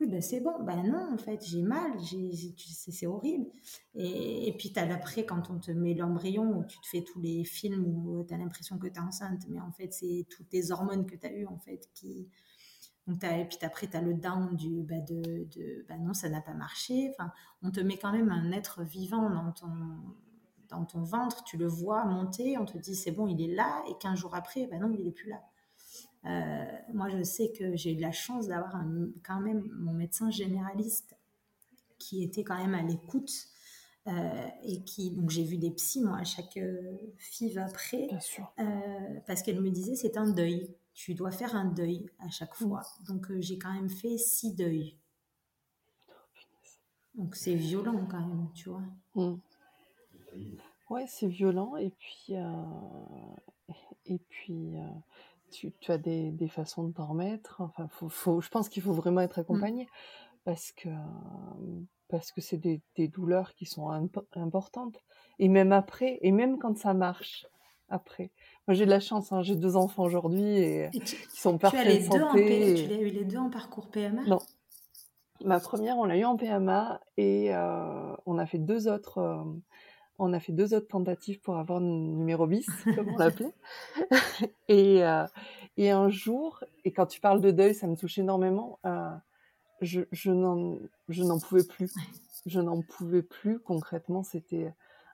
[0.00, 0.62] oui, ben c'est bon.
[0.62, 3.46] Ben non, en fait, j'ai mal, c'est horrible.
[3.94, 7.20] Et, et puis, tu l'après, quand on te met l'embryon, où tu te fais tous
[7.20, 10.48] les films où tu as l'impression que tu es enceinte, mais en fait, c'est toutes
[10.50, 12.28] tes hormones que tu as eues, en fait, qui,
[13.08, 16.28] donc et puis après, tu as le down du bah, de, de bah non, ça
[16.28, 17.10] n'a pas marché.
[17.10, 19.72] Enfin, on te met quand même un être vivant dans ton,
[20.68, 23.82] dans ton ventre, tu le vois monter, on te dit c'est bon, il est là,
[23.88, 25.42] et 15 jours après, bah non, il n'est plus là.
[26.26, 28.84] Euh, moi, je sais que j'ai eu de la chance d'avoir
[29.24, 31.16] quand même mon médecin généraliste
[31.98, 33.32] qui était quand même à l'écoute.
[34.06, 38.08] Euh, et qui donc j'ai vu des psys moi à chaque euh, FIV après
[39.26, 42.64] parce qu'elle me disait c'est un deuil tu dois faire un deuil à chaque mm.
[42.64, 42.82] fois.
[43.06, 44.98] Donc euh, j'ai quand même fait six deuils.
[47.14, 48.82] Donc c'est violent quand même, tu vois.
[49.14, 49.36] Mm.
[50.90, 53.72] Ouais, c'est violent et puis euh,
[54.06, 54.82] et puis euh,
[55.52, 57.60] tu, as des, façons de t'en remettre.
[57.60, 59.88] Enfin, faut, je pense qu'il faut vraiment être accompagné mm.
[60.44, 60.88] parce que
[62.08, 63.88] parce que c'est des, des, douleurs qui sont
[64.34, 64.98] importantes
[65.38, 67.46] et même après et même quand ça marche
[67.88, 68.30] après.
[68.66, 71.88] Moi, j'ai de la chance, hein, j'ai deux enfants aujourd'hui et, qui sont parfaits tu
[71.88, 74.40] as les Deux en Tu as eu les deux en parcours PMA Non.
[75.44, 79.18] Ma première, on l'a eu en PMA et euh, on a fait deux autres.
[79.18, 79.42] Euh,
[80.18, 83.54] on a fait deux autres tentatives pour avoir numéro bis, comme on l'appelait.
[84.68, 85.24] et, euh,
[85.76, 88.80] et un jour, et quand tu parles de deuil, ça me touche énormément.
[89.80, 91.94] je, je n'en pouvais plus.
[92.46, 93.60] Je n'en pouvais plus.
[93.60, 94.72] Concrètement, c'était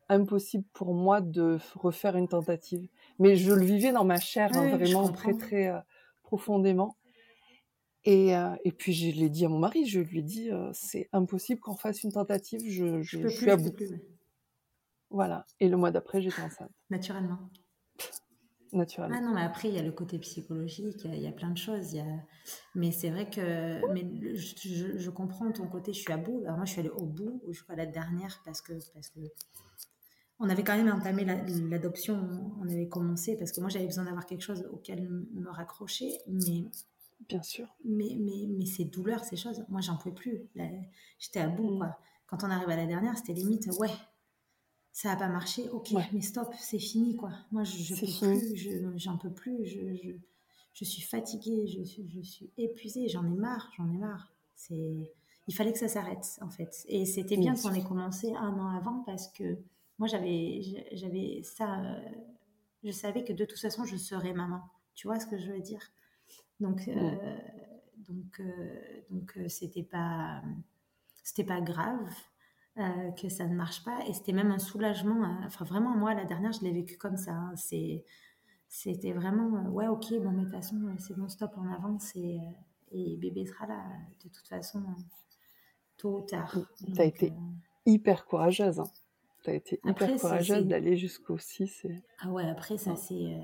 [0.08, 2.88] impossible pour moi de refaire une tentative.
[3.18, 5.78] Mais je le vivais dans ma chair, hein, vraiment très, très euh,
[6.22, 6.96] profondément.
[8.04, 10.70] Et, euh, et, puis je l'ai dit à mon mari, je lui ai dit, euh,
[10.74, 13.74] c'est impossible qu'on fasse une tentative, je, je, suis à bout.
[15.08, 15.46] Voilà.
[15.60, 16.70] Et le mois d'après, j'étais enceinte.
[16.90, 17.38] Naturellement.
[18.72, 19.16] Naturellement.
[19.16, 21.56] Ah non, mais après, il y a le côté psychologique, il y a, plein de
[21.56, 21.92] choses.
[21.92, 22.04] Y a...
[22.74, 24.04] Mais c'est vrai que mais
[24.36, 26.42] je, je, comprends ton côté, je suis à bout.
[26.44, 29.20] Alors moi, je suis allée au bout, jusqu'à la dernière, parce que, parce que
[30.44, 34.26] on avait quand même entamé l'adoption, on avait commencé, parce que moi, j'avais besoin d'avoir
[34.26, 36.18] quelque chose auquel me raccrocher.
[36.28, 36.64] Mais
[37.28, 37.66] Bien sûr.
[37.84, 40.42] Mais, mais, mais ces douleurs, ces choses, moi, j'en pouvais plus.
[41.18, 41.78] J'étais à bout, mm.
[41.78, 41.98] quoi.
[42.26, 43.90] Quand on arrive à la dernière, c'était limite, ouais,
[44.92, 47.30] ça n'a pas marché, ok, mais stop, c'est fini, quoi.
[47.52, 48.56] Moi, je, peux plus,
[48.96, 50.10] j'en peux plus, je, je,
[50.72, 54.32] je, suis fatiguée, je, je suis épuisée, j'en ai marre, j'en ai marre.
[54.56, 55.12] C'est,
[55.46, 56.84] il fallait que ça s'arrête, en fait.
[56.88, 59.58] Et c'était bien qu'on ait commencé un an avant parce que
[59.98, 60.60] moi, j'avais,
[60.92, 62.00] j'avais ça, euh,
[62.82, 64.62] je savais que de toute façon, je serais maman.
[64.94, 65.80] Tu vois ce que je veux dire?
[66.60, 67.36] Donc, euh,
[67.98, 70.42] donc, euh, donc euh, c'était pas,
[71.22, 72.08] c'était pas grave.
[73.16, 76.50] que ça ne marche pas et c'était même un soulagement enfin vraiment moi la dernière
[76.52, 77.52] je l'ai vécu comme ça hein.
[77.54, 78.04] c'est
[78.68, 82.40] c'était vraiment ouais ok bon mais de toute façon c'est bon stop on avance et,
[82.90, 83.84] et bébé sera là
[84.24, 84.82] de toute façon
[85.96, 86.52] tôt ou tard
[86.92, 87.32] tu as été
[87.86, 88.90] hyper courageuse hein.
[89.44, 91.86] Tu as été hyper courageuse d'aller jusqu'au 6
[92.20, 93.36] ah ouais après ça c'est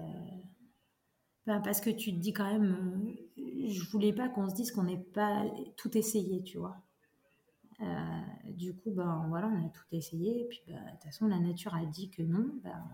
[1.58, 4.84] parce que tu te dis quand même, euh, je voulais pas qu'on se dise qu'on
[4.84, 5.44] n'ait pas
[5.76, 6.76] tout essayé, tu vois.
[7.80, 10.42] Euh, du coup, ben voilà, on a tout essayé.
[10.42, 12.50] Et puis, ben, de toute façon, la nature a dit que non.
[12.62, 12.84] Ben,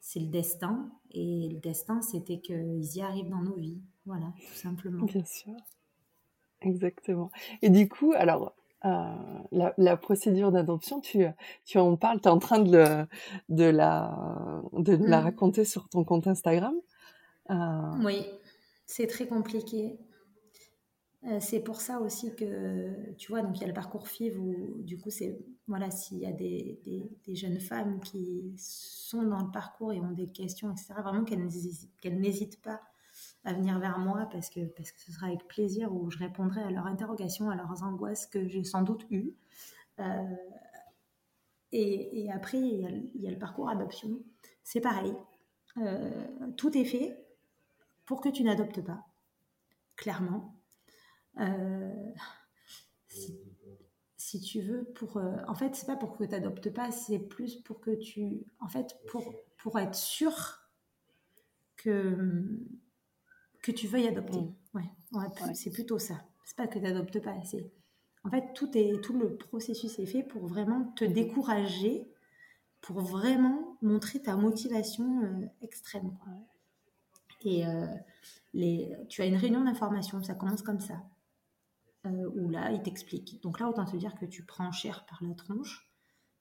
[0.00, 0.90] c'est le destin.
[1.10, 3.82] Et le destin, c'était qu'ils y arrivent dans nos vies.
[4.06, 5.04] Voilà, tout simplement.
[5.04, 5.54] Bien sûr.
[6.62, 7.30] Exactement.
[7.62, 11.24] Et du coup, alors, euh, la, procédure d'adoption, tu,
[11.64, 13.06] tu en parles, tu es en train de,
[13.48, 15.24] de, la, de la mmh.
[15.24, 16.74] raconter sur ton compte Instagram.
[17.50, 17.54] Euh,
[18.04, 18.24] oui,
[18.86, 19.98] c'est très compliqué.
[21.24, 24.38] Euh, c'est pour ça aussi que, tu vois, donc il y a le parcours FIV
[24.38, 25.36] où, du coup, c'est,
[25.66, 26.80] voilà, s'il y a des,
[27.26, 32.20] des, jeunes femmes qui sont dans le parcours et ont des questions, etc., vraiment qu'elles
[32.20, 32.80] n'hésitent pas
[33.48, 36.62] à venir vers moi parce que, parce que ce sera avec plaisir où je répondrai
[36.62, 39.34] à leurs interrogations, à leurs angoisses que j'ai sans doute eues.
[40.00, 40.36] Euh,
[41.72, 44.20] et, après, il y, a, le parcours adoption.
[44.62, 45.14] C'est pareil.
[46.56, 47.24] tout est fait
[48.04, 49.06] pour que tu n'adoptes pas,
[49.96, 50.54] clairement.
[51.40, 52.12] Euh,
[54.16, 57.18] si, tu veux, pour, euh, en fait, c'est pas pour que tu n'adoptes pas, c'est
[57.18, 60.32] plus pour que tu, en fait, pour, pour être sûr
[61.76, 62.58] que,
[63.68, 64.40] que tu veuilles adopter.
[64.74, 66.14] Ouais, c'est plutôt ça.
[66.44, 67.70] C'est pas que tu n'adoptes pas, c'est
[68.24, 72.10] en fait tout est tout le processus est fait pour vraiment te décourager,
[72.80, 76.16] pour vraiment montrer ta motivation euh, extrême.
[76.22, 76.32] Quoi.
[77.44, 77.86] Et euh,
[78.54, 81.02] les, tu as une réunion d'information, ça commence comme ça.
[82.06, 83.42] Euh, où là, il t'explique.
[83.42, 85.87] Donc là, autant te dire que tu prends cher par la tronche.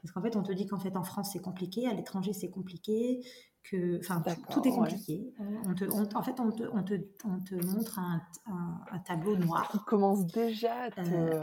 [0.07, 2.49] Parce qu'en fait, on te dit qu'en fait, en France, c'est compliqué, à l'étranger, c'est
[2.49, 3.19] compliqué,
[3.61, 5.33] que, enfin, tout est compliqué.
[5.65, 5.83] On te,
[6.15, 6.93] en fait, on te, on te,
[7.25, 9.69] on te montre un, un, tableau noir.
[9.73, 11.41] On commence déjà à te, euh,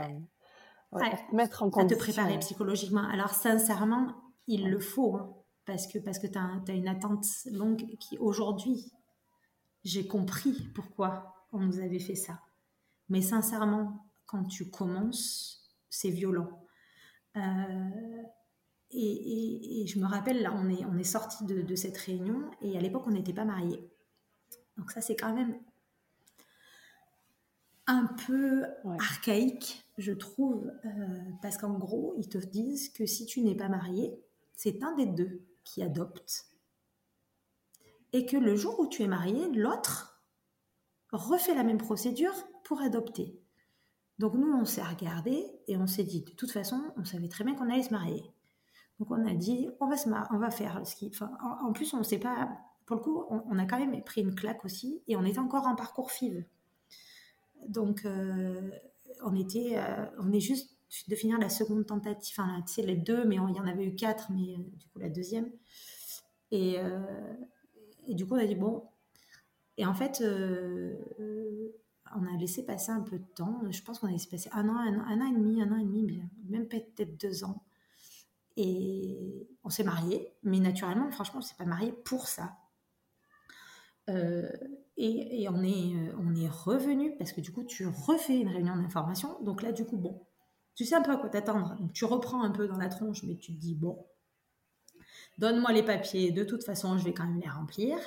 [1.35, 1.95] mettre en condition.
[1.95, 3.07] À te préparer psychologiquement.
[3.07, 4.15] Alors, sincèrement,
[4.47, 8.17] il le faut, hein, parce que, parce que tu as, as, une attente longue qui,
[8.17, 8.93] aujourd'hui,
[9.83, 12.41] j'ai compris pourquoi on nous avait fait ça.
[13.11, 16.65] Mais sincèrement, quand tu commences, c'est violent.
[17.37, 17.41] Euh,
[18.95, 22.81] et, je me rappelle, là, on est, on est sorti de, cette réunion et à
[22.81, 23.91] l'époque, on n'était pas mariés.
[24.77, 25.59] Donc ça, c'est quand même
[27.87, 28.65] un peu
[28.99, 30.91] archaïque, je trouve, euh,
[31.43, 34.19] parce qu'en gros, ils te disent que si tu n'es pas marié,
[34.55, 36.55] c'est un des deux qui adopte
[38.15, 40.23] et que le jour où tu es marié, l'autre
[41.11, 43.41] refait la même procédure pour adopter.
[44.21, 47.43] Donc nous, on s'est regardé et on s'est dit, de toute façon, on savait très
[47.43, 48.23] bien qu'on allait se marier.
[48.99, 51.09] Donc on a dit, on va, se on va faire qui...
[51.09, 52.49] Enfin, en, plus, on ne sait pas...
[52.87, 55.67] Pour le coup, on, a quand même pris une claque aussi et on est encore
[55.67, 56.45] en parcours FIV.
[57.67, 58.71] Donc euh,
[59.25, 59.79] on était...
[59.79, 60.71] Euh, on est juste
[61.09, 63.85] de finir la seconde tentative, enfin, tu sais, les deux, mais il y en avait
[63.85, 65.51] eu quatre, mais euh, du coup, la deuxième.
[66.53, 66.79] Et,
[68.07, 68.85] du coup, on a dit, bon.
[69.77, 70.23] Et en fait,
[72.15, 73.61] on a laissé passer un peu de temps.
[73.71, 75.85] Je pense qu'on a laissé passer un an, un, an et demi, un an et
[75.85, 77.65] demi, même peut-être deux ans.
[78.57, 82.57] Et on s'est mariés, mais naturellement, franchement, on s'est pas mariés pour ça.
[84.09, 84.49] Euh,
[84.97, 89.43] et, on, est, est revenu, parce que du coup, tu refais une réunion d'information.
[89.43, 90.25] Donc là, du coup, bon,
[90.75, 91.77] tu sais un peu à quoi t'attendre.
[91.77, 94.07] Donc tu reprends un peu dans la tronche, mais tu te dis, bon,
[95.39, 97.99] donne-moi les papiers, de toute façon, je vais quand même les remplir.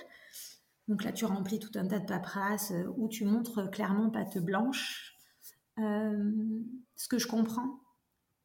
[0.88, 4.38] Donc là, tu remplis tout un tas de paperasses euh, où tu montres clairement patte
[4.38, 5.16] blanche.
[5.80, 6.34] Euh,
[6.96, 7.82] ce que je comprends,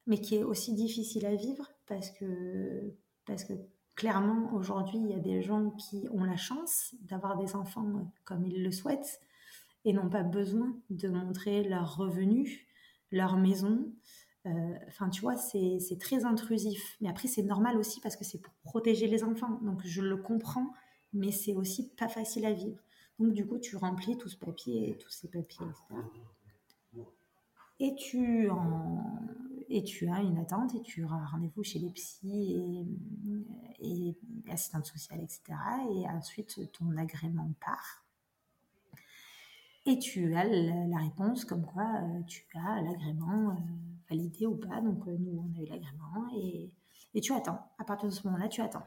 [0.07, 2.95] mais qui est aussi difficile à vivre parce que,
[3.27, 3.53] parce que
[3.95, 8.47] clairement, aujourd'hui, il y a des gens qui ont la chance d'avoir des enfants comme
[8.47, 9.21] ils le souhaitent
[9.85, 12.61] et n'ont pas besoin de montrer leurs revenus,
[13.11, 13.93] leur maison.
[14.47, 14.51] Euh,
[14.89, 16.97] enfin, tu vois, c'est très intrusif.
[17.03, 19.59] Mais après, c'est normal aussi parce que c'est pour protéger les enfants.
[19.61, 20.73] Donc, je le comprends,
[21.13, 22.83] mais c'est aussi pas facile à vivre.
[23.19, 27.05] Donc, du coup, tu remplis tout ce papier, tous ces papiers, etc.
[27.81, 29.05] Et tu, en,
[29.73, 32.87] et tu as une attente et tu auras rendez-vous chez les psys
[33.81, 34.17] et,
[34.51, 35.41] et sociales, etc.
[35.91, 38.05] Et ensuite, ton agrément part.
[39.87, 43.55] Et tu as la, réponse comme quoi euh, tu as l'agrément euh,
[44.11, 44.81] validé ou pas.
[44.83, 46.71] Donc, euh, nous, on a eu l'agrément et,
[47.15, 47.59] et tu attends.
[47.79, 48.85] À partir de ce moment-là, tu attends.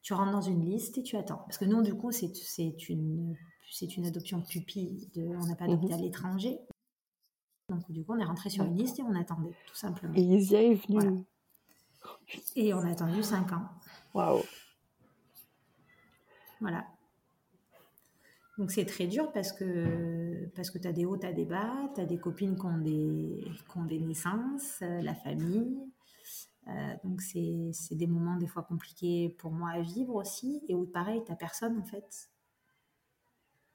[0.00, 1.42] Tu rentres dans une liste et tu attends.
[1.46, 3.36] Parce que nous, du coup, c'est une,
[3.82, 5.10] une adoption pupille.
[5.14, 6.04] De, on n'a pas adopté à mhm.
[6.04, 6.58] l'étranger.
[7.68, 10.14] Donc, du coup, on est rentré sur une liste et on attendait, tout simplement.
[10.14, 11.24] Et Isia est venue.
[12.56, 13.68] Et on a attendu 5 ans.
[14.14, 14.42] Waouh!
[16.60, 16.86] Voilà.
[18.58, 21.44] Donc c'est très dur parce que, parce que tu as des hauts, tu as des
[21.44, 25.78] bas, tu as des copines qui ont des, qui ont des naissances, euh, la famille.
[26.66, 30.60] Euh, donc c'est des moments des fois compliqués pour moi à vivre aussi.
[30.68, 32.30] Et où pareil, tu personne en fait.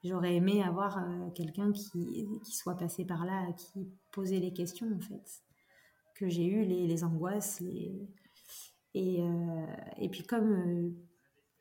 [0.03, 4.91] J'aurais aimé avoir euh, quelqu'un qui, qui, soit passé par là, qui posait les questions
[4.93, 5.41] en fait.
[6.15, 7.61] Que j'ai eu les, les, angoisses.
[7.61, 8.09] Les...
[8.93, 9.65] Et, euh,
[9.97, 10.89] et puis comme, euh,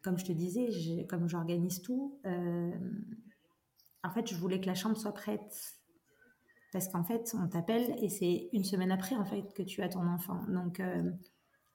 [0.03, 5.15] comme je te disais, comme j'organise tout, en fait je voulais que la chambre soit
[5.15, 5.79] prête.
[6.73, 9.89] Parce qu'en fait on t'appelle et c'est une semaine après en fait que tu as
[9.89, 10.43] ton enfant.
[10.49, 10.83] Donc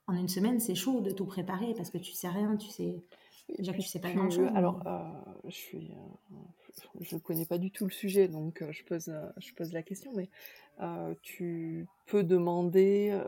[0.07, 3.05] en une semaine c'est chaud de tout préparer parce que tu sais rien, tu sais
[3.55, 4.49] Tu sais pas grand chose.
[4.55, 4.83] Alors,
[5.45, 5.91] je suis,
[7.01, 9.71] je ne connais pas du tout le sujet, donc euh, je, pose, euh, je pose
[9.73, 10.29] la question, mais
[10.81, 13.19] euh, tu peux demander,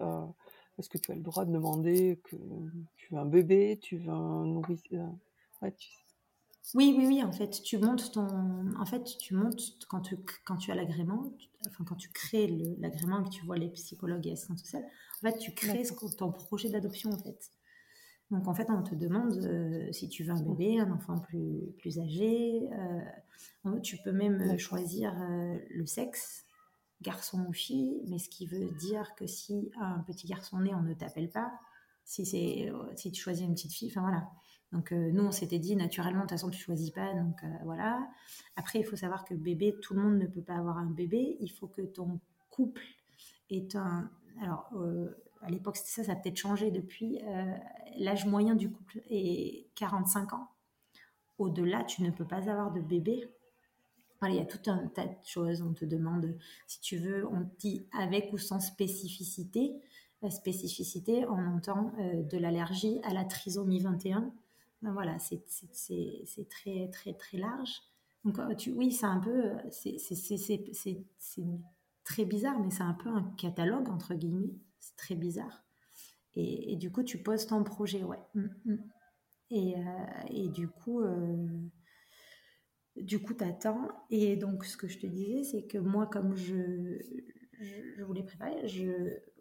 [0.78, 2.36] est-ce que tu as le droit de demander que
[2.96, 5.18] tu veux un bébé, tu veux un nourrisson
[6.76, 8.28] Oui, oui, oui, en fait, tu montes ton...
[8.78, 11.34] En fait, tu montes quand tu, quand tu as l'agrément,
[11.68, 12.48] enfin, quand tu crées
[12.80, 14.86] l'agrément et que tu vois les psychologues et assistantes sociales,
[15.24, 15.84] en fait, tu crées
[16.18, 17.52] ton projet d'adoption, en fait.
[18.32, 21.74] Donc en fait, on te demande euh, si tu veux un bébé, un enfant plus,
[21.80, 22.62] plus âgé.
[23.66, 26.46] Euh, tu peux même choisir euh, le sexe,
[27.02, 30.84] garçon ou fille, mais ce qui veut dire que si un petit garçon naît, on
[30.84, 31.52] ne t'appelle pas.
[32.06, 34.28] Si, c'est, si tu choisis une petite fille, enfin voilà.
[34.72, 38.08] Donc nous, on s'était dit naturellement, de toute façon, tu choisis pas, donc voilà.
[38.56, 41.38] Après, il faut savoir que bébé, tout le monde ne peut pas avoir un bébé.
[41.40, 42.84] Il faut que ton couple
[43.52, 44.10] ait un...
[44.42, 44.72] Alors,
[45.42, 47.20] à l'époque, ça, ça a peut-être changé depuis.
[47.24, 47.54] Euh,
[47.98, 50.50] l'âge moyen du couple est 45 ans.
[51.38, 53.30] Au-delà, tu ne peux pas avoir de bébé.
[54.24, 55.62] il y a tout un tas de choses.
[55.62, 59.76] On te demande si tu veux, on te dit avec ou sans spécificité.
[60.22, 64.34] La spécificité, on entend euh, de l'allergie à la trisomie 21.
[64.82, 65.46] Ben voilà, c'est
[66.50, 67.82] très, très, très large.
[68.26, 69.54] Donc, euh, tu, oui, c'est un peu.
[69.72, 70.98] C'est
[72.04, 75.64] très bizarre, mais c'est un peu un catalogue, entre guillemets c'est très bizarre.
[76.36, 78.22] Et, du coup, tu poses ton projet, ouais.
[78.34, 78.78] Mm, mm.
[79.52, 79.82] Et, euh,
[80.30, 81.48] et, du coup, euh,
[82.96, 83.90] du coup, t'attends.
[84.10, 87.00] Et donc, ce que je te disais, c'est que moi, comme je,
[87.60, 88.56] je, voulais préparer,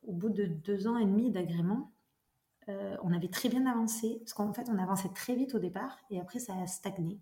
[0.02, 1.92] au bout de deux ans et demi d'agrément,
[2.68, 5.98] euh, on avait très bien avancé, parce qu'en fait, on avançait très vite au départ,
[6.10, 7.20] et après, ça a stagné.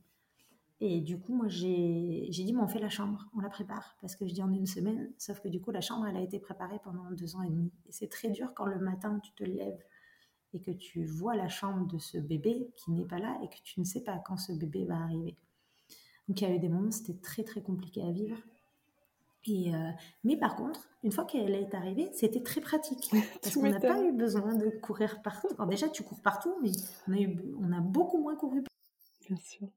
[0.80, 3.96] Et du coup, moi, j'ai dit, on fait la chambre, on la prépare.
[4.00, 6.20] Parce que je dis en une semaine, sauf que du coup, la chambre, elle a
[6.20, 7.72] été préparée pendant deux ans et demi.
[7.86, 9.82] Et c'est très dur quand le matin, tu te lèves
[10.52, 13.60] et que tu vois la chambre de ce bébé qui n'est pas là et que
[13.64, 15.36] tu ne sais pas quand ce bébé va arriver.
[16.28, 18.36] Donc, il y a eu des moments, c'était très, très compliqué à vivre.
[19.48, 19.90] Et euh,
[20.24, 23.12] mais par contre, une fois qu'elle est arrivée, c'était très pratique.
[23.42, 25.48] Parce qu'on n'a pas eu besoin de courir partout.
[25.54, 26.72] Alors déjà, tu cours partout, mais
[27.08, 28.64] on a, eu, on a beaucoup moins couru.
[29.29, 29.68] Bien sûr.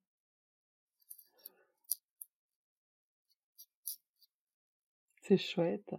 [5.29, 5.95] C'est chouette.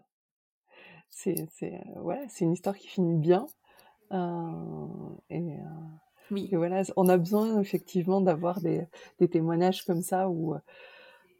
[1.10, 3.46] C'est c'est, euh, c'est une histoire qui finit bien,
[4.12, 4.16] euh,
[5.30, 5.58] et euh,
[6.30, 6.52] Oui.
[6.52, 8.86] et voilà, on a besoin effectivement d'avoir des
[9.20, 10.54] des témoignages comme ça où,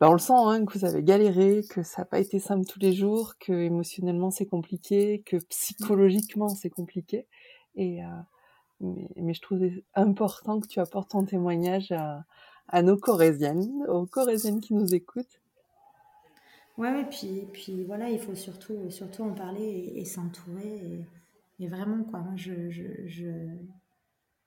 [0.00, 2.66] bah, on le sent, hein, que vous avez galéré, que ça n'a pas été simple
[2.66, 7.26] tous les jours, que émotionnellement c'est compliqué, que psychologiquement c'est compliqué
[7.76, 8.00] et
[8.80, 9.60] mais mais je trouve
[9.94, 12.24] important que tu apportes ton témoignage à
[12.68, 15.39] à nos Corésiennes, aux Corésiennes qui nous écoutent
[16.80, 21.04] Ouais, et puis, puis voilà, il faut surtout, surtout en parler et, s'entourer.
[21.58, 23.30] Et, vraiment, quoi, moi, je, je, je,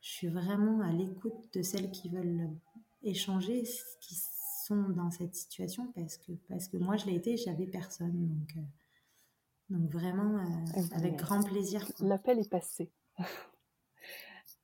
[0.02, 2.50] je suis vraiment à l'écoute de celles qui veulent
[3.04, 3.62] échanger,
[4.02, 4.16] qui
[4.66, 8.28] sont dans cette situation, parce que, parce que moi, je l'ai été, j'avais personne.
[8.28, 8.62] Donc, euh,
[9.70, 11.88] donc vraiment, euh, avec grand plaisir.
[12.00, 12.92] L'appel est passé.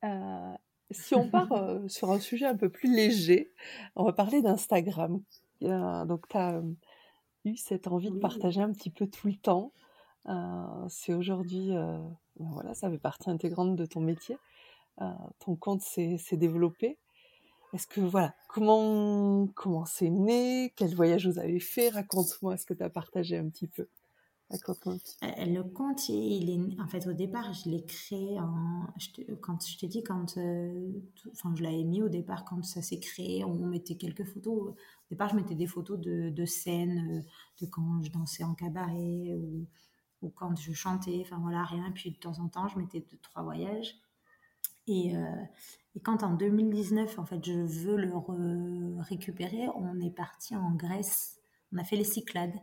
[0.06, 0.54] Euh,
[0.92, 1.52] si on part
[1.90, 3.52] sur un sujet un peu plus léger,
[3.98, 5.22] on va parler d'Instagram.
[5.60, 6.62] donc, tu as
[7.50, 9.72] eu cette envie de partager un petit peu tout le temps.
[10.28, 11.98] Euh, c'est aujourd'hui, euh,
[12.40, 14.38] ben voilà, ça fait partie intégrante de ton métier.
[15.02, 16.98] Euh, ton compte s'est développé.
[17.74, 20.74] Est-ce que voilà, comment comment c'est né?
[20.76, 21.90] Quel voyage vous avez fait?
[21.90, 23.88] Raconte-moi ce que tu as partagé un petit peu.
[25.24, 28.88] Euh, le compte, il est, en fait, au départ, je l'ai créé en,
[29.42, 30.92] quand je t'ai dit, quand, euh,
[31.56, 34.70] je l'avais mis au départ quand ça s'est créé, on mettait quelques photos.
[34.70, 34.76] Au
[35.12, 39.36] départ, je mettais des photos de, de scènes, euh, de quand je dansais en cabaret
[39.36, 39.68] ou,
[40.24, 41.92] ou quand je chantais, enfin voilà, rien.
[41.92, 43.96] Puis de temps en temps, je mettais deux, trois voyages.
[44.88, 45.14] Et,
[45.96, 48.12] et, quand en 2019, en fait, je veux le
[49.04, 51.39] récupérer, on est parti en Grèce
[51.72, 52.56] on a fait les Cyclades.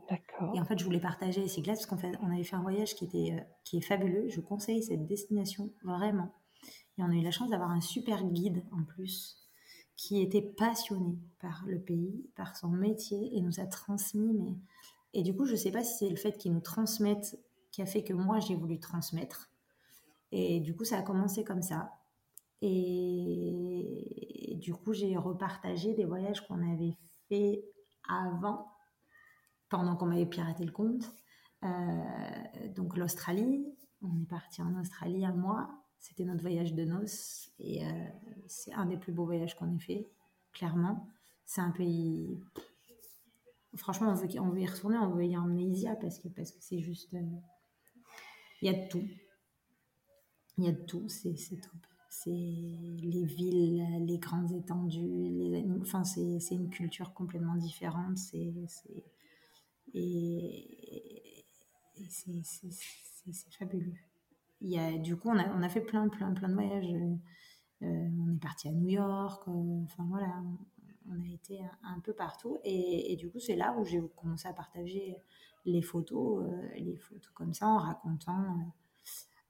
[0.55, 2.63] Et en fait, je voulais partager les Cyclades parce qu'on fait, on avait fait un
[2.63, 4.29] voyage qui était euh, qui est fabuleux.
[4.29, 6.33] Je conseille cette destination vraiment.
[6.99, 9.37] Et on a eu la chance d'avoir un super guide en plus
[9.97, 14.33] qui était passionné par le pays, par son métier et nous a transmis.
[14.35, 14.57] Mais
[15.15, 17.39] et du coup, je sais pas si c'est le fait qu'il nous transmette
[17.71, 19.51] qui a fait que moi j'ai voulu transmettre.
[20.33, 21.93] Et du coup, ça a commencé comme ça.
[22.61, 26.97] Et, et du coup, j'ai repartagé des voyages qu'on avait
[27.29, 27.65] fait
[28.09, 28.76] avant
[29.69, 31.13] pendant qu'on m'avait piraté le compte.
[31.65, 33.67] Euh, donc l'Australie,
[34.03, 35.69] on est parti en Australie un mois.
[35.99, 37.91] C'était notre voyage de noces et euh,
[38.47, 40.09] c'est un des plus beaux voyages qu'on ait fait,
[40.53, 41.09] clairement.
[41.45, 42.39] C'est un pays.
[43.75, 44.15] Franchement, on
[44.51, 47.15] veut, y retourner, on veut y emmener Isia parce que parce que c'est juste.
[47.15, 47.23] Euh,
[48.63, 49.07] il y a de tout.
[50.59, 51.73] Il y a de tout, c'est top.
[52.09, 55.83] C'est les villes, les grandes étendues, les animaux.
[55.83, 58.17] Enfin, c'est une culture complètement différente.
[58.17, 58.55] C'est
[59.95, 61.45] et,
[62.11, 63.95] c'est fabuleux.
[64.61, 66.93] Il y a, du coup, on a, on a, fait plein, plein, plein de voyages.
[67.83, 69.47] Euh, on est parti à New York.
[69.49, 70.43] Euh, enfin voilà,
[71.09, 72.59] on, a été un, peu partout.
[72.65, 75.23] Et, du coup, c'est là où j'ai commencé à partager
[75.65, 78.73] les photos, euh, les photos comme ça, en racontant,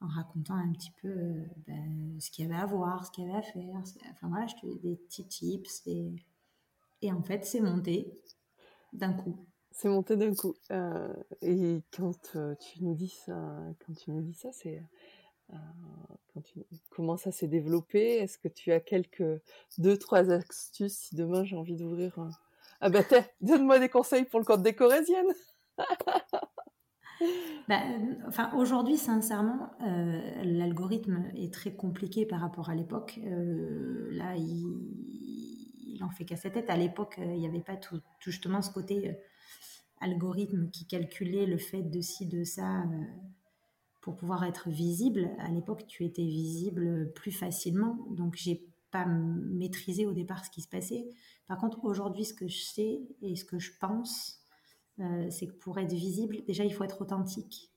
[0.01, 3.29] en racontant un petit peu ben, ce qu'il y avait à voir, ce qu'il y
[3.29, 3.83] avait à faire.
[4.11, 5.83] Enfin voilà, je te des petits tips.
[5.87, 6.13] Et,
[7.03, 8.13] et en fait, c'est monté
[8.93, 9.47] d'un coup.
[9.77, 10.55] C'est monté d'un coup.
[10.71, 11.13] Euh,
[11.43, 13.35] et quand euh, tu nous dis ça,
[13.85, 14.83] quand tu nous dis ça, c'est
[15.53, 15.57] euh,
[16.33, 18.17] quand tu, comment ça s'est développé?
[18.17, 19.43] Est-ce que tu as quelques
[19.77, 22.19] deux trois astuces si demain j'ai envie d'ouvrir.
[22.81, 23.01] Ah bah
[23.43, 25.35] donne-moi des conseils pour le compte des Corésiennes.
[27.69, 27.83] bah,
[28.27, 29.73] enfin, aujourd'hui, sincèrement,
[30.43, 33.21] l'algorithme est très compliqué par rapport à l'époque.
[33.23, 34.65] là, il,
[35.87, 36.71] il en fait qu'à sa tête.
[36.71, 39.19] À l'époque, il n'y avait pas tout, justement ce côté
[40.01, 43.05] algorithme qui calculait le fait de ci, de ça, euh,
[44.01, 45.31] pour pouvoir être visible.
[45.39, 50.63] À l'époque, tu étais visible plus facilement, donc j'ai pas maîtrisé au départ ce qui
[50.63, 51.09] se passait.
[51.49, 54.41] Par contre, aujourd'hui, ce que je sais et ce que je pense,
[55.01, 57.73] euh, c'est que pour être visible, déjà, il faut être authentique.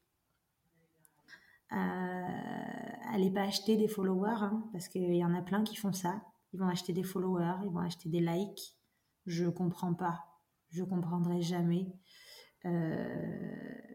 [1.72, 1.76] Euh,
[3.12, 6.22] allez pas acheter des followers, hein, parce qu'il y en a plein qui font ça.
[6.54, 8.76] Ils vont acheter des followers, ils vont acheter des likes.
[9.26, 10.29] Je comprends pas.
[10.72, 11.88] Je comprendrai jamais.
[12.66, 13.48] Euh,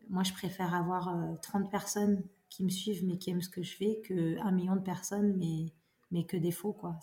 [0.08, 3.62] moi, je préfère avoir 30 euh, personnes qui me suivent mais qui aiment ce que
[3.62, 5.72] je fais que un million de personnes mais,
[6.10, 6.98] mais que des faux, quoi.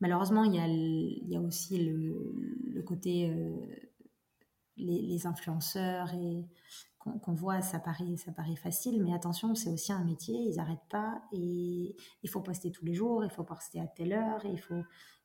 [0.00, 3.30] Malheureusement, il y a, y a aussi le, côté...
[3.30, 3.90] Euh,
[4.76, 6.44] les, influenceurs et
[6.98, 10.88] qu'on voit, ça paraît, ça paraît facile, mais attention, c'est aussi un métier, ils n'arrêtent
[10.88, 14.58] pas et il faut poster tous les jours, il faut poster à telle heure, il
[14.58, 14.82] faut,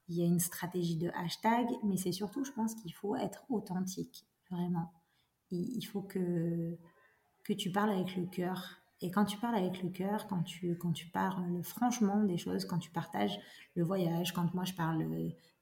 [0.09, 3.45] il y a une stratégie de hashtag, mais c'est surtout, je pense qu'il faut être
[3.49, 4.91] authentique vraiment.
[5.51, 6.77] Il, faut que,
[7.43, 8.81] que tu parles avec le cœur.
[9.01, 12.65] Et quand tu parles avec le cœur, quand tu, quand tu parles franchement des choses,
[12.65, 13.39] quand tu partages
[13.75, 15.05] le voyage, quand moi je parle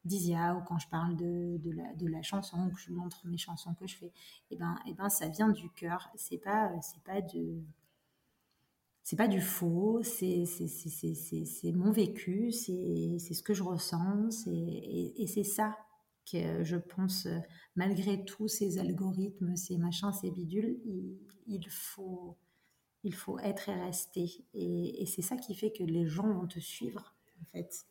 [0.03, 3.85] d'Isia ou quand je parle de, de, la, chanson, que je montre mes chansons que
[3.85, 4.13] je fais, et
[4.51, 6.09] eh ben, et eh ben ça vient du cœur.
[6.15, 7.61] C'est pas, c'est pas de,
[9.07, 10.43] c'est pas du faux, c'est
[11.73, 15.77] mon vécu, c'est ce que je ressens, et, et c'est ça
[16.29, 17.25] que je pense,
[17.77, 20.77] malgré tous ces algorithmes, ces machins, ces bidules,
[21.47, 22.35] il, faut,
[23.05, 24.45] il faut être et rester.
[24.53, 27.85] Et, c'est ça qui fait que les gens vont te suivre, en fait.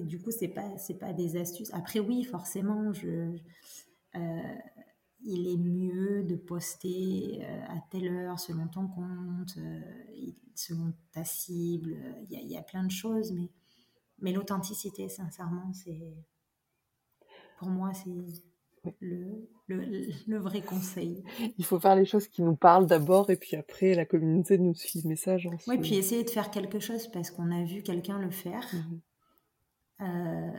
[0.00, 1.74] du coup, c'est pas, pas des astuces.
[1.74, 3.36] Après, oui, forcément, je,
[4.14, 4.54] euh,
[5.22, 9.80] il est mieux de poster euh, à telle heure selon ton compte, euh,
[10.54, 11.96] selon ta cible.
[12.24, 13.50] Il y, a, il y a plein de choses, mais,
[14.20, 16.14] mais l'authenticité, sincèrement, c'est
[17.58, 18.10] pour moi, c'est
[19.00, 21.22] le, le, le, vrai conseil.
[21.58, 24.74] Il faut faire les choses qui nous parlent d'abord et puis après la communauté nous
[24.74, 25.48] suit le message.
[25.66, 28.66] Oui, puis essayer de faire quelque chose parce qu'on a vu quelqu'un le faire.
[28.72, 29.00] Mhm.
[30.00, 30.50] Euh,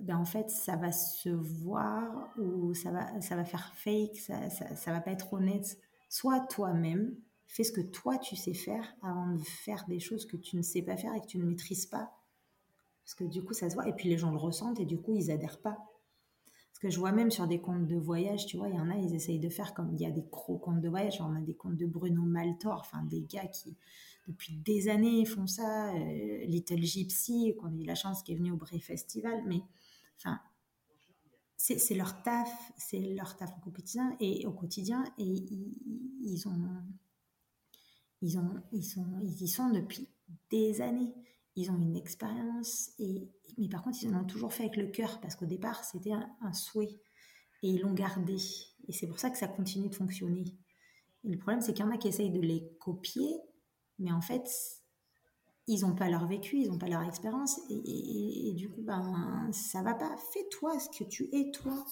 [0.00, 4.50] ben en fait, ça va se voir ou ça va, ça va faire fake, ça,
[4.50, 5.78] ça, ça va pas être honnête.
[6.08, 10.36] Soit toi-même, fais ce que toi tu sais faire avant de faire des choses que
[10.36, 12.12] tu ne sais pas faire et que tu ne maîtrises pas.
[13.04, 15.00] Parce que du coup, ça se voit et puis les gens le ressentent et du
[15.00, 15.78] coup, ils adhèrent pas.
[16.68, 18.90] Parce que je vois même sur des comptes de voyage, tu vois, il y en
[18.90, 21.20] a, ils essayent de faire comme il y a des gros comptes de voyage.
[21.20, 23.76] On a des comptes de Bruno Maltor, enfin des gars qui,
[24.28, 25.92] depuis des années, font ça.
[25.94, 29.42] Euh, Little Gypsy, qu'on a eu la chance, qui est venu au Bray Festival.
[29.46, 29.60] Mais,
[30.18, 30.40] enfin,
[31.56, 36.84] c'est leur taf, c'est leur taf au quotidien et au quotidien et ils, ont
[38.22, 40.08] ils ont ils sont ils y sont depuis
[40.50, 41.12] des années
[41.58, 45.20] ils ont une expérience, et, mais par contre, ils l'ont toujours fait avec le cœur,
[45.20, 47.00] parce qu'au départ, c'était un, souhait,
[47.64, 48.36] et ils l'ont gardé.
[48.86, 50.44] Et c'est pour ça que ça continue de fonctionner.
[51.24, 53.28] Et le problème, c'est qu'il y en a qui essayent de les copier,
[53.98, 54.48] mais en fait,
[55.66, 59.82] ils n'ont pas leur vécu, ils n'ont pas leur expérience, et, du coup, ben, ça
[59.82, 60.16] va pas.
[60.32, 61.84] Fais-toi ce que tu es, toi.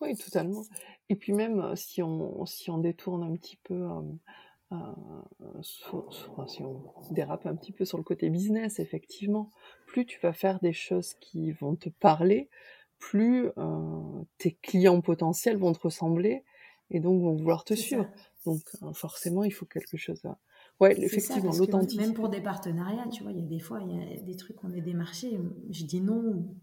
[0.00, 0.62] Oui, totalement.
[1.08, 3.74] Et puis même, euh, si on, si on détourne un petit peu...
[3.74, 4.00] Euh,
[4.72, 5.62] euh,
[6.46, 6.80] si on
[7.10, 9.50] dérape un petit peu sur le côté business, effectivement,
[9.86, 12.48] plus tu vas faire des choses qui vont te parler,
[13.00, 16.44] plus euh, tes clients potentiels vont te ressembler
[16.90, 18.06] et donc vont vouloir te suivre.
[18.46, 18.62] Donc
[18.94, 20.38] forcément, il faut quelque chose à...
[20.80, 22.02] Ouais, effectivement, l'authenticité.
[22.02, 24.36] Même pour des partenariats, tu vois, il y a des fois, il y a des
[24.36, 26.56] trucs, on est démarché, je dis non.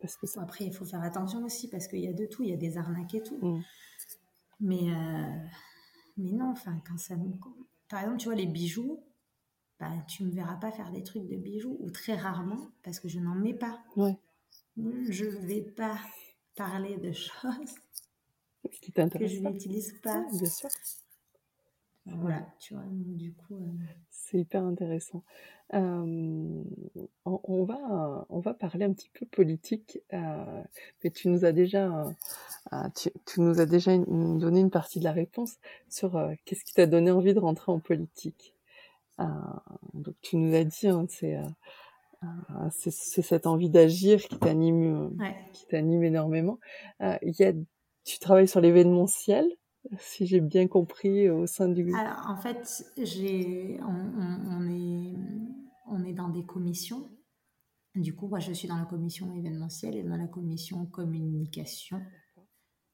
[0.00, 0.42] Parce que ça...
[0.42, 2.56] Après, il faut faire attention aussi, parce qu'il y a de tout, il y a
[2.56, 3.38] des arnaques et tout.
[3.42, 3.62] Mmh.
[4.60, 4.86] Mais...
[6.16, 7.14] Mais non, enfin, quand ça
[7.88, 9.00] Par exemple, tu vois, les bijoux,
[9.78, 13.08] bah, tu me verras pas faire des trucs de bijoux, ou très rarement, parce que
[13.08, 13.80] je n'en mets pas.
[13.96, 14.18] Ouais.
[15.08, 15.98] Je vais pas
[16.56, 17.74] parler de choses
[18.92, 20.24] que je n'utilise pas.
[20.32, 20.68] bien sûr.
[22.16, 23.54] Voilà, tu vois, du coup.
[23.54, 25.22] Euh, C'est hyper intéressant.
[25.74, 26.62] Euh,
[27.24, 30.62] on, va, on va parler un petit peu politique, euh,
[31.04, 32.04] mais tu nous as déjà,
[32.94, 35.56] tu, nous as déjà donné une partie de la réponse
[35.90, 38.54] sur qu'est-ce qui t'a donné envie de rentrer en politique.
[39.18, 41.38] donc tu nous as dit, hein, c'est
[42.70, 45.16] c'est cette envie d'agir qui t'anime,
[45.52, 46.58] qui t'anime énormément.
[47.00, 47.52] Il y a,
[48.04, 49.46] tu travailles sur l'événementiel
[49.98, 55.14] si j'ai bien compris, au sein du Alors, en fait, j'ai, on, est,
[55.86, 57.08] on est dans des commissions.
[57.94, 62.02] Du coup, moi, je suis dans la commission événementielle et dans la commission communication.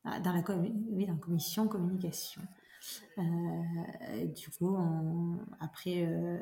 [0.04, 2.42] Ah, dans la, oui, dans la commission communication.
[3.18, 4.76] Euh, du coup,
[5.60, 6.38] après, euh,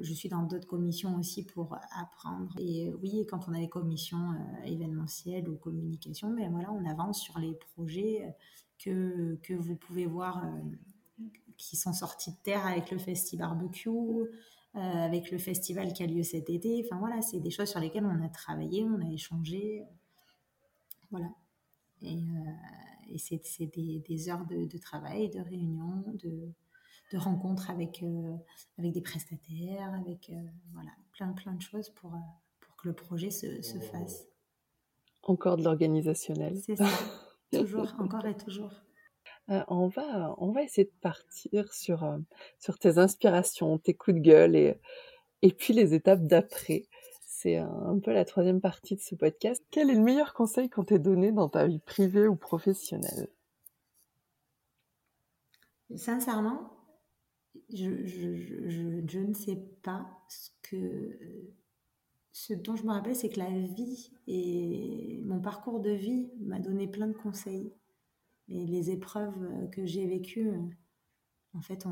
[0.00, 2.50] je suis dans d'autres commissions aussi pour apprendre.
[2.58, 7.20] Et oui, quand on a des commissions euh, événementielles ou communication, ben voilà, on avance
[7.20, 8.34] sur les projets
[8.78, 10.44] que, que vous pouvez voir
[11.56, 13.90] qui sont sortis de terre avec le festival barbecue,
[14.74, 16.84] avec le festival qui a lieu cet été.
[16.84, 19.84] Enfin voilà, c'est des choses sur lesquelles on a travaillé, on a échangé.
[21.10, 21.30] Voilà.
[22.02, 22.18] Et,
[23.08, 26.52] et c'est des, des, heures de, de, travail, de réunions, de,
[27.12, 28.36] de rencontres avec, euh,
[28.78, 32.18] avec des prestataires, avec euh, voilà, plein, plein de choses pour, euh,
[32.60, 34.26] pour que le projet se, se fasse.
[35.22, 36.58] Encore de l'organisationnel.
[36.64, 36.86] C'est ça,
[37.52, 38.72] toujours, encore et toujours.
[39.48, 42.18] on, va, on va essayer de partir sur,
[42.58, 44.80] sur tes inspirations, tes coups de gueule et,
[45.42, 46.88] et puis les étapes d'après
[47.36, 49.62] c'est un peu la troisième partie de ce podcast.
[49.70, 53.28] Quel est le meilleur conseil qu'on t'ait donné dans ta vie privée ou professionnelle?
[55.94, 56.72] Sincèrement,
[57.72, 61.52] je, ne sais pas ce que...
[62.32, 64.85] Ce dont je me rappelle, c'est que la vie et
[65.36, 67.70] mon parcours de vie m'a donné plein de conseils.
[68.48, 70.50] Et les épreuves que j'ai vécues,
[71.52, 71.86] en fait,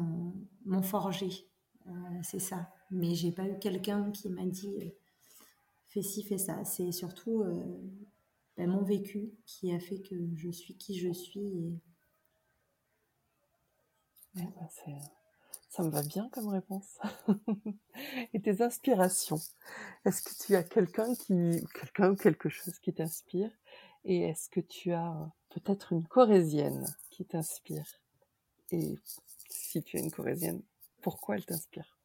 [0.65, 1.29] m'ont forgé.
[1.87, 1.91] Euh,
[2.23, 2.73] c'est ça.
[2.91, 4.95] Mais j'ai pas eu quelqu'un qui m'a dit
[5.89, 6.65] fais ci, fais ça.
[6.65, 7.63] C'est surtout euh,
[8.57, 11.79] ben, mon vécu qui a fait que je suis qui je suis.
[15.75, 17.01] Ça me va bien comme réponse.
[18.33, 19.41] et tes inspirations
[20.05, 23.51] Est-ce que tu as quelqu'un qui, quelqu'un ou quelque chose qui t'inspire?
[24.05, 27.89] Et est-ce que tu as peut-être une corésienne qui t'inspire?
[28.71, 28.97] Et
[29.51, 30.63] si tu es une corésienne,
[31.03, 31.99] pourquoi elle t'inspire?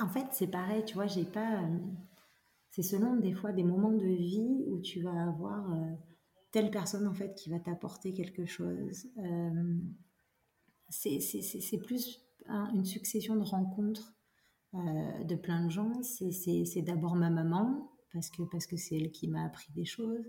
[0.00, 1.62] En fait, c'est pareil, tu vois, j'ai pas.
[1.62, 1.78] Euh,
[2.70, 5.92] c'est selon des fois des moments de vie où tu vas avoir euh,
[6.50, 9.06] telle personne en fait qui va t'apporter quelque chose.
[9.18, 9.76] Euh,
[10.88, 14.14] c'est plus une succession de rencontres
[14.72, 15.92] de plein de gens.
[16.02, 20.24] C'est d'abord ma maman parce que parce que c'est elle qui m'a appris des choses.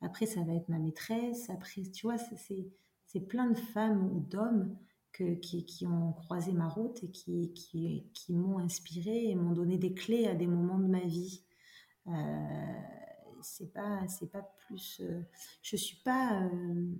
[0.00, 1.48] Après, ça va être ma maîtresse.
[1.50, 4.76] Après, tu vois, c'est plein de femmes ou d'hommes
[5.40, 9.78] qui, qui, ont croisé ma route et qui, qui, qui m'ont inspiré et m'ont donné
[9.78, 11.42] des clés à des moments de ma vie.
[12.08, 12.12] Euh,
[13.42, 15.00] c'est pas, c'est pas plus.
[15.00, 15.22] Euh,
[15.62, 16.42] je suis pas.
[16.42, 16.92] Euh,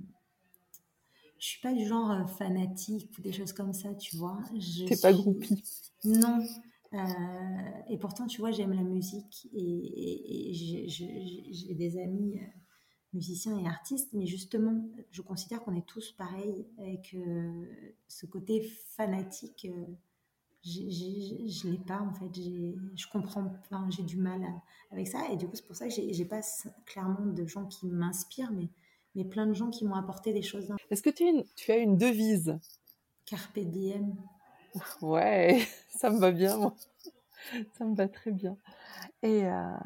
[1.39, 4.39] je suis pas du genre euh, fanatique ou des choses comme ça, tu vois.
[4.87, 5.62] T'es pas groupie.
[6.05, 6.45] Non.
[7.91, 12.41] et pourtant, tu vois, j'aime la musique et, et j'ai des amis
[13.16, 17.66] musiciens et artistes, mais justement, je considère qu'on est tous pareils et que
[18.07, 18.62] ce côté
[18.97, 19.87] fanatique, euh,
[20.62, 22.30] je ne l'ai pas en fait.
[22.34, 24.45] Je comprends, enfin, j'ai du mal
[24.91, 26.41] avec ça et du coup, c'est pour ça que j'ai pas
[26.84, 28.68] clairement de gens qui m'inspirent, mais,
[29.17, 30.73] mais plein de gens qui m'ont apporté des choses.
[30.91, 32.59] Est-ce que tu, as une, tu as une devise?
[33.25, 34.14] Carpe diem.
[35.01, 36.75] Ouais, ça me va bien, moi.
[37.79, 38.57] Ça me va très bien.
[39.23, 39.47] Et.
[39.47, 39.77] Euh,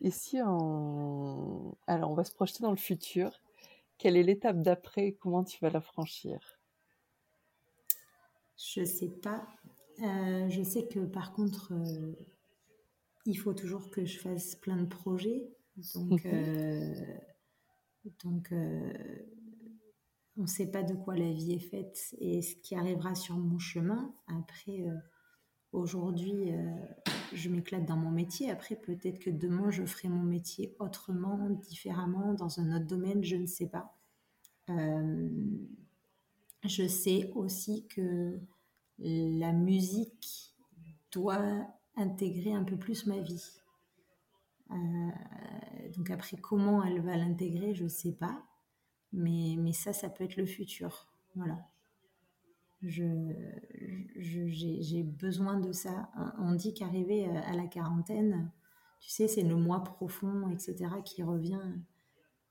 [0.00, 1.74] et si on...
[1.86, 3.40] Alors, on va se projeter dans le futur.
[3.98, 6.38] Quelle est l'étape d'après Comment tu vas la franchir?
[8.56, 9.46] Je sais pas.
[10.02, 12.12] Euh, je sais que par contre, euh,
[13.24, 15.48] il faut toujours que je fasse plein de projets.
[15.94, 16.32] Donc, mhm.
[16.32, 17.18] euh,
[18.22, 18.52] donc
[20.36, 23.36] on ne sait pas de quoi la vie est faite et ce qui arrivera sur
[23.36, 24.14] mon chemin.
[24.26, 24.84] Après,
[25.72, 26.52] aujourd'hui,
[27.32, 28.50] je m'éclate dans mon métier.
[28.50, 33.36] Après, peut-être que demain, je ferai mon métier autrement, différemment, dans un autre domaine, je
[33.36, 33.96] ne sais pas.
[34.70, 35.28] Euh,
[36.64, 38.40] je sais aussi que
[38.98, 40.54] la musique
[41.12, 43.44] doit intégrer un peu plus ma vie.
[44.70, 45.10] Euh,
[45.96, 48.42] donc après, comment elle va l'intégrer, je ne sais pas.
[49.12, 51.08] Mais, mais ça, ça peut être le futur.
[51.34, 51.58] Voilà
[54.16, 56.08] j'ai besoin de ça.
[56.38, 58.50] On dit qu'arriver à la quarantaine,
[59.00, 61.60] tu sais, c'est le moi profond, etc., qui revient.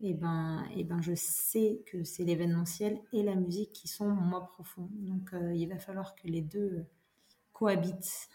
[0.01, 3.87] Et eh ben, et eh ben, je sais que c'est l'événementiel et la musique qui
[3.87, 4.89] sont mon moi profond.
[4.91, 6.85] Donc, euh, il va falloir que les deux
[7.53, 8.27] cohabitent.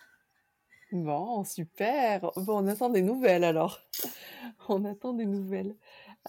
[0.92, 2.30] Bon, super.
[2.36, 3.78] On attend des nouvelles alors.
[4.68, 5.76] on attend des nouvelles.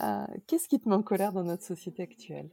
[0.01, 2.49] Euh, qu'est-ce qui te met en colère dans notre société actuelle?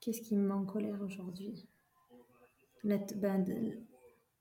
[0.00, 1.66] Qu'est-ce qui me met en colère aujourd'hui?
[2.84, 3.44] Ben,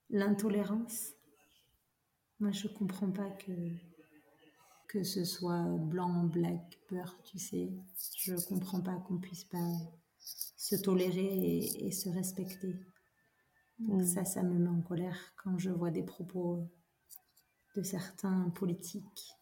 [0.10, 1.14] L'intolérance.
[2.40, 3.54] Moi, je comprends pas que,
[4.90, 7.70] que ce soit blanc, black, peur, tu sais.
[8.18, 9.66] Je comprends pas qu'on puisse pas
[10.24, 12.76] se tolérer et, se respecter.
[13.80, 14.06] Donc hmm.
[14.06, 16.70] ça, ça me met en colère quand je vois des propos
[17.76, 19.36] de certains politiques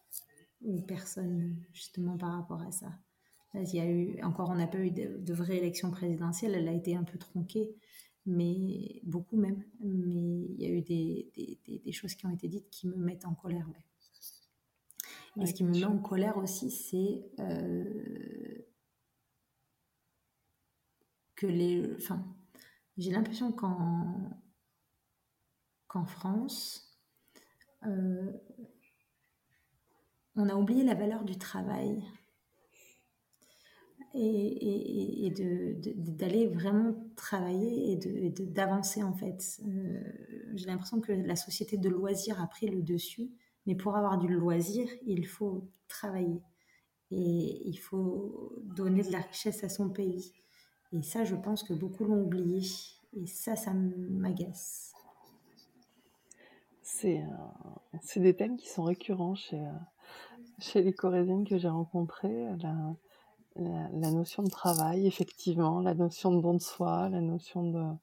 [0.62, 2.92] ou personne justement par rapport à ça.
[3.54, 6.72] il y a eu, encore, on n'a pas eu de, vraie élection présidentielle, elle a
[6.72, 7.74] été un peu tronquée,
[8.24, 9.64] mais beaucoup même.
[9.80, 12.96] Mais il y a eu des, des, des, choses qui ont été dites qui me
[12.96, 13.68] mettent en colère.
[15.40, 18.61] Et ce qui me met en colère aussi, c'est euh,
[21.42, 21.94] que les.
[21.96, 22.24] Enfin,
[22.96, 24.30] j'ai l'impression qu'en
[25.88, 26.98] qu'en France,
[27.84, 28.32] euh,
[30.36, 32.02] on a oublié la valeur du travail
[34.14, 35.32] et,
[35.96, 39.60] d'aller vraiment travailler et d'avancer en fait.
[39.66, 40.00] Euh,
[40.54, 43.30] j'ai l'impression que la société de loisirs a pris le dessus,
[43.66, 46.40] mais pour avoir du loisir, il faut travailler
[47.10, 50.32] et il faut donner de la richesse à son pays.
[50.92, 52.60] Et ça, je pense que beaucoup l'ont oublié
[53.14, 54.92] et ça, ça m'agace.
[56.82, 59.72] C'est des thèmes qui sont récurrents chez, euh,
[60.58, 62.94] chez les Corésiennes que j'ai rencontrées, la,
[63.56, 67.98] la, notion de travail, effectivement, la notion de don de soi, la notion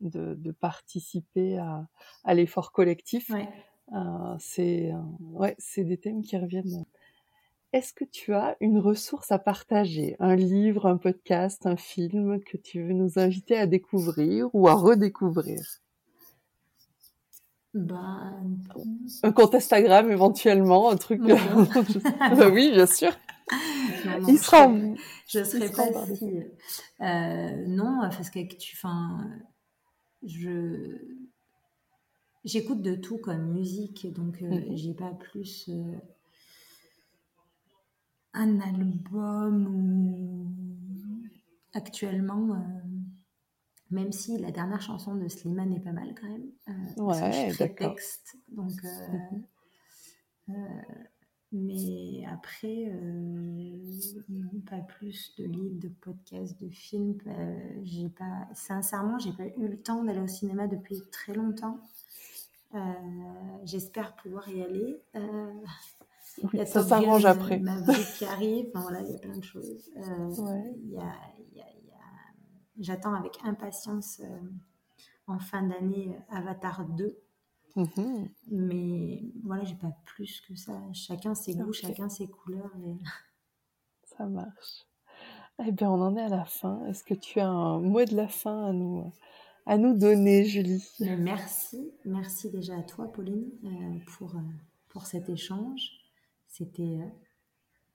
[0.00, 1.86] de, de, participer à,
[2.24, 3.30] à l'effort collectif.
[3.92, 6.84] Euh, c'est euh, ouais, c'est des thèmes qui reviennent.
[7.72, 12.58] Est-ce que tu as une ressource à partager, un livre, un podcast, un film que
[12.58, 15.62] tu veux nous inviter à découvrir ou à redécouvrir?
[17.72, 18.34] Bah,
[19.22, 21.22] un compte Instagram éventuellement, un truc.
[21.22, 23.12] bah oui, bien sûr.
[24.28, 24.70] il sera.
[25.26, 26.42] Je serais pas si.
[27.00, 29.26] Euh, non, parce que tu, enfin,
[30.22, 30.98] je
[32.44, 34.76] j'écoute de tout comme musique, donc euh, mhm.
[34.76, 35.96] j'ai pas plus euh,
[38.34, 40.52] un album ou
[41.74, 42.56] actuellement
[43.90, 46.50] Même si la dernière chanson de Slimane est pas mal quand même.
[46.68, 48.36] Euh, ouais, texte.
[48.48, 49.44] Donc, mhm.
[50.50, 50.54] euh,
[51.52, 52.90] mais après,
[54.68, 57.18] pas plus de livres, de podcasts, de films.
[57.82, 61.78] j'ai pas, sincèrement, j'ai pas eu le temps d'aller au cinéma depuis très longtemps.
[63.64, 65.02] J'espère pouvoir y aller.
[66.66, 67.58] Ça s'arrange après.
[67.58, 69.90] Ma vie qui arrive, enfin, voilà, il y a plein de choses.
[69.96, 71.12] y a,
[72.78, 74.40] j'attends avec impatience euh,
[75.26, 77.18] en fin d'année euh, Avatar 2.
[77.76, 78.28] Mhm.
[78.50, 80.78] Mais voilà, j'ai pas plus que ça.
[80.92, 82.70] Chacun ses goûts, chacun ses couleurs.
[84.04, 84.86] Ça marche.
[85.64, 86.84] Eh bien, on en est à la fin.
[86.86, 89.12] Est-ce que tu as un mot de la fin à nous,
[89.64, 90.84] à nous donner, Julie?
[91.00, 91.92] Merci.
[92.04, 94.34] Merci déjà à toi, Pauline, euh, pour,
[94.88, 96.01] pour cet échange.
[96.52, 96.98] C'était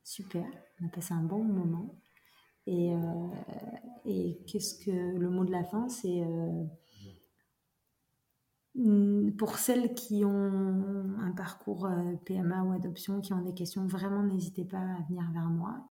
[0.03, 0.45] super.
[0.81, 1.95] On a passé un bon moment.
[2.65, 3.27] Et, euh,
[4.03, 6.63] et qu'est-ce que le mot de la fin C'est euh,
[8.75, 13.85] mm, pour celles qui ont un parcours euh, PMA ou adoption, qui ont des questions,
[13.85, 15.87] vraiment n'hésitez pas à venir vers moi.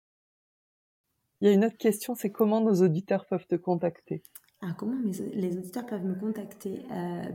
[1.40, 4.22] Il y a une autre question, c'est comment nos auditeurs peuvent te contacter?
[4.60, 6.84] Ah, comment les auditeurs peuvent me contacter?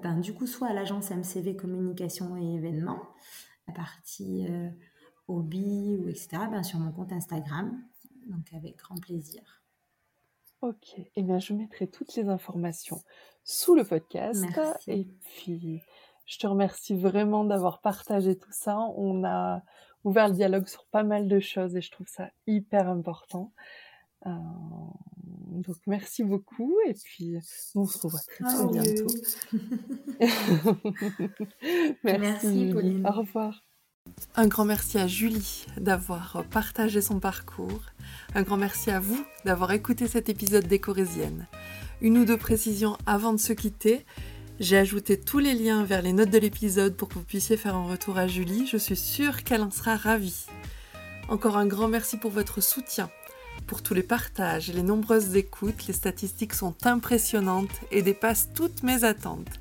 [0.04, 3.02] Ben, Du coup, soit à l'agence MCV Communication et Événements,
[3.68, 4.46] la partie
[5.28, 7.84] hobby ou etc., ben, sur mon compte Instagram,
[8.28, 9.62] donc avec grand plaisir.
[10.62, 13.02] Ok, et eh bien je mettrai toutes les informations
[13.44, 14.42] sous le podcast.
[14.42, 14.92] Merci.
[14.92, 15.84] Et puis,
[16.26, 18.80] je te remercie vraiment d'avoir partagé tout ça.
[18.96, 19.62] On a
[20.04, 23.54] ouvert le dialogue sur pas mal de choses et je trouve ça hyper important.
[24.26, 24.32] Euh,
[25.24, 27.38] donc merci beaucoup et puis
[27.76, 29.06] on se revoit très très bientôt.
[32.04, 33.06] merci, merci Pauline.
[33.06, 33.62] Au revoir.
[34.38, 37.82] Un grand merci à Julie d'avoir partagé son parcours.
[38.34, 41.48] Un grand merci à vous d'avoir écouté cet épisode des Corésiennes.
[42.02, 44.06] Une ou deux précisions avant de se quitter.
[44.60, 47.76] J'ai ajouté tous les liens vers les notes de l'épisode pour que vous puissiez faire
[47.76, 48.68] un retour à Julie.
[48.68, 50.46] Je suis sûre qu'elle en sera ravie.
[51.30, 53.10] Encore un grand merci pour votre soutien,
[53.68, 55.88] pour tous les partages et les nombreuses écoutes.
[55.88, 59.60] Les statistiques sont impressionnantes et dépassent toutes mes attentes.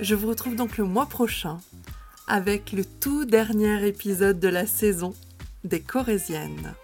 [0.00, 1.58] Je vous retrouve donc le mois prochain
[2.26, 5.14] avec le tout dernier épisode de la saison
[5.64, 6.74] des Corésiennes.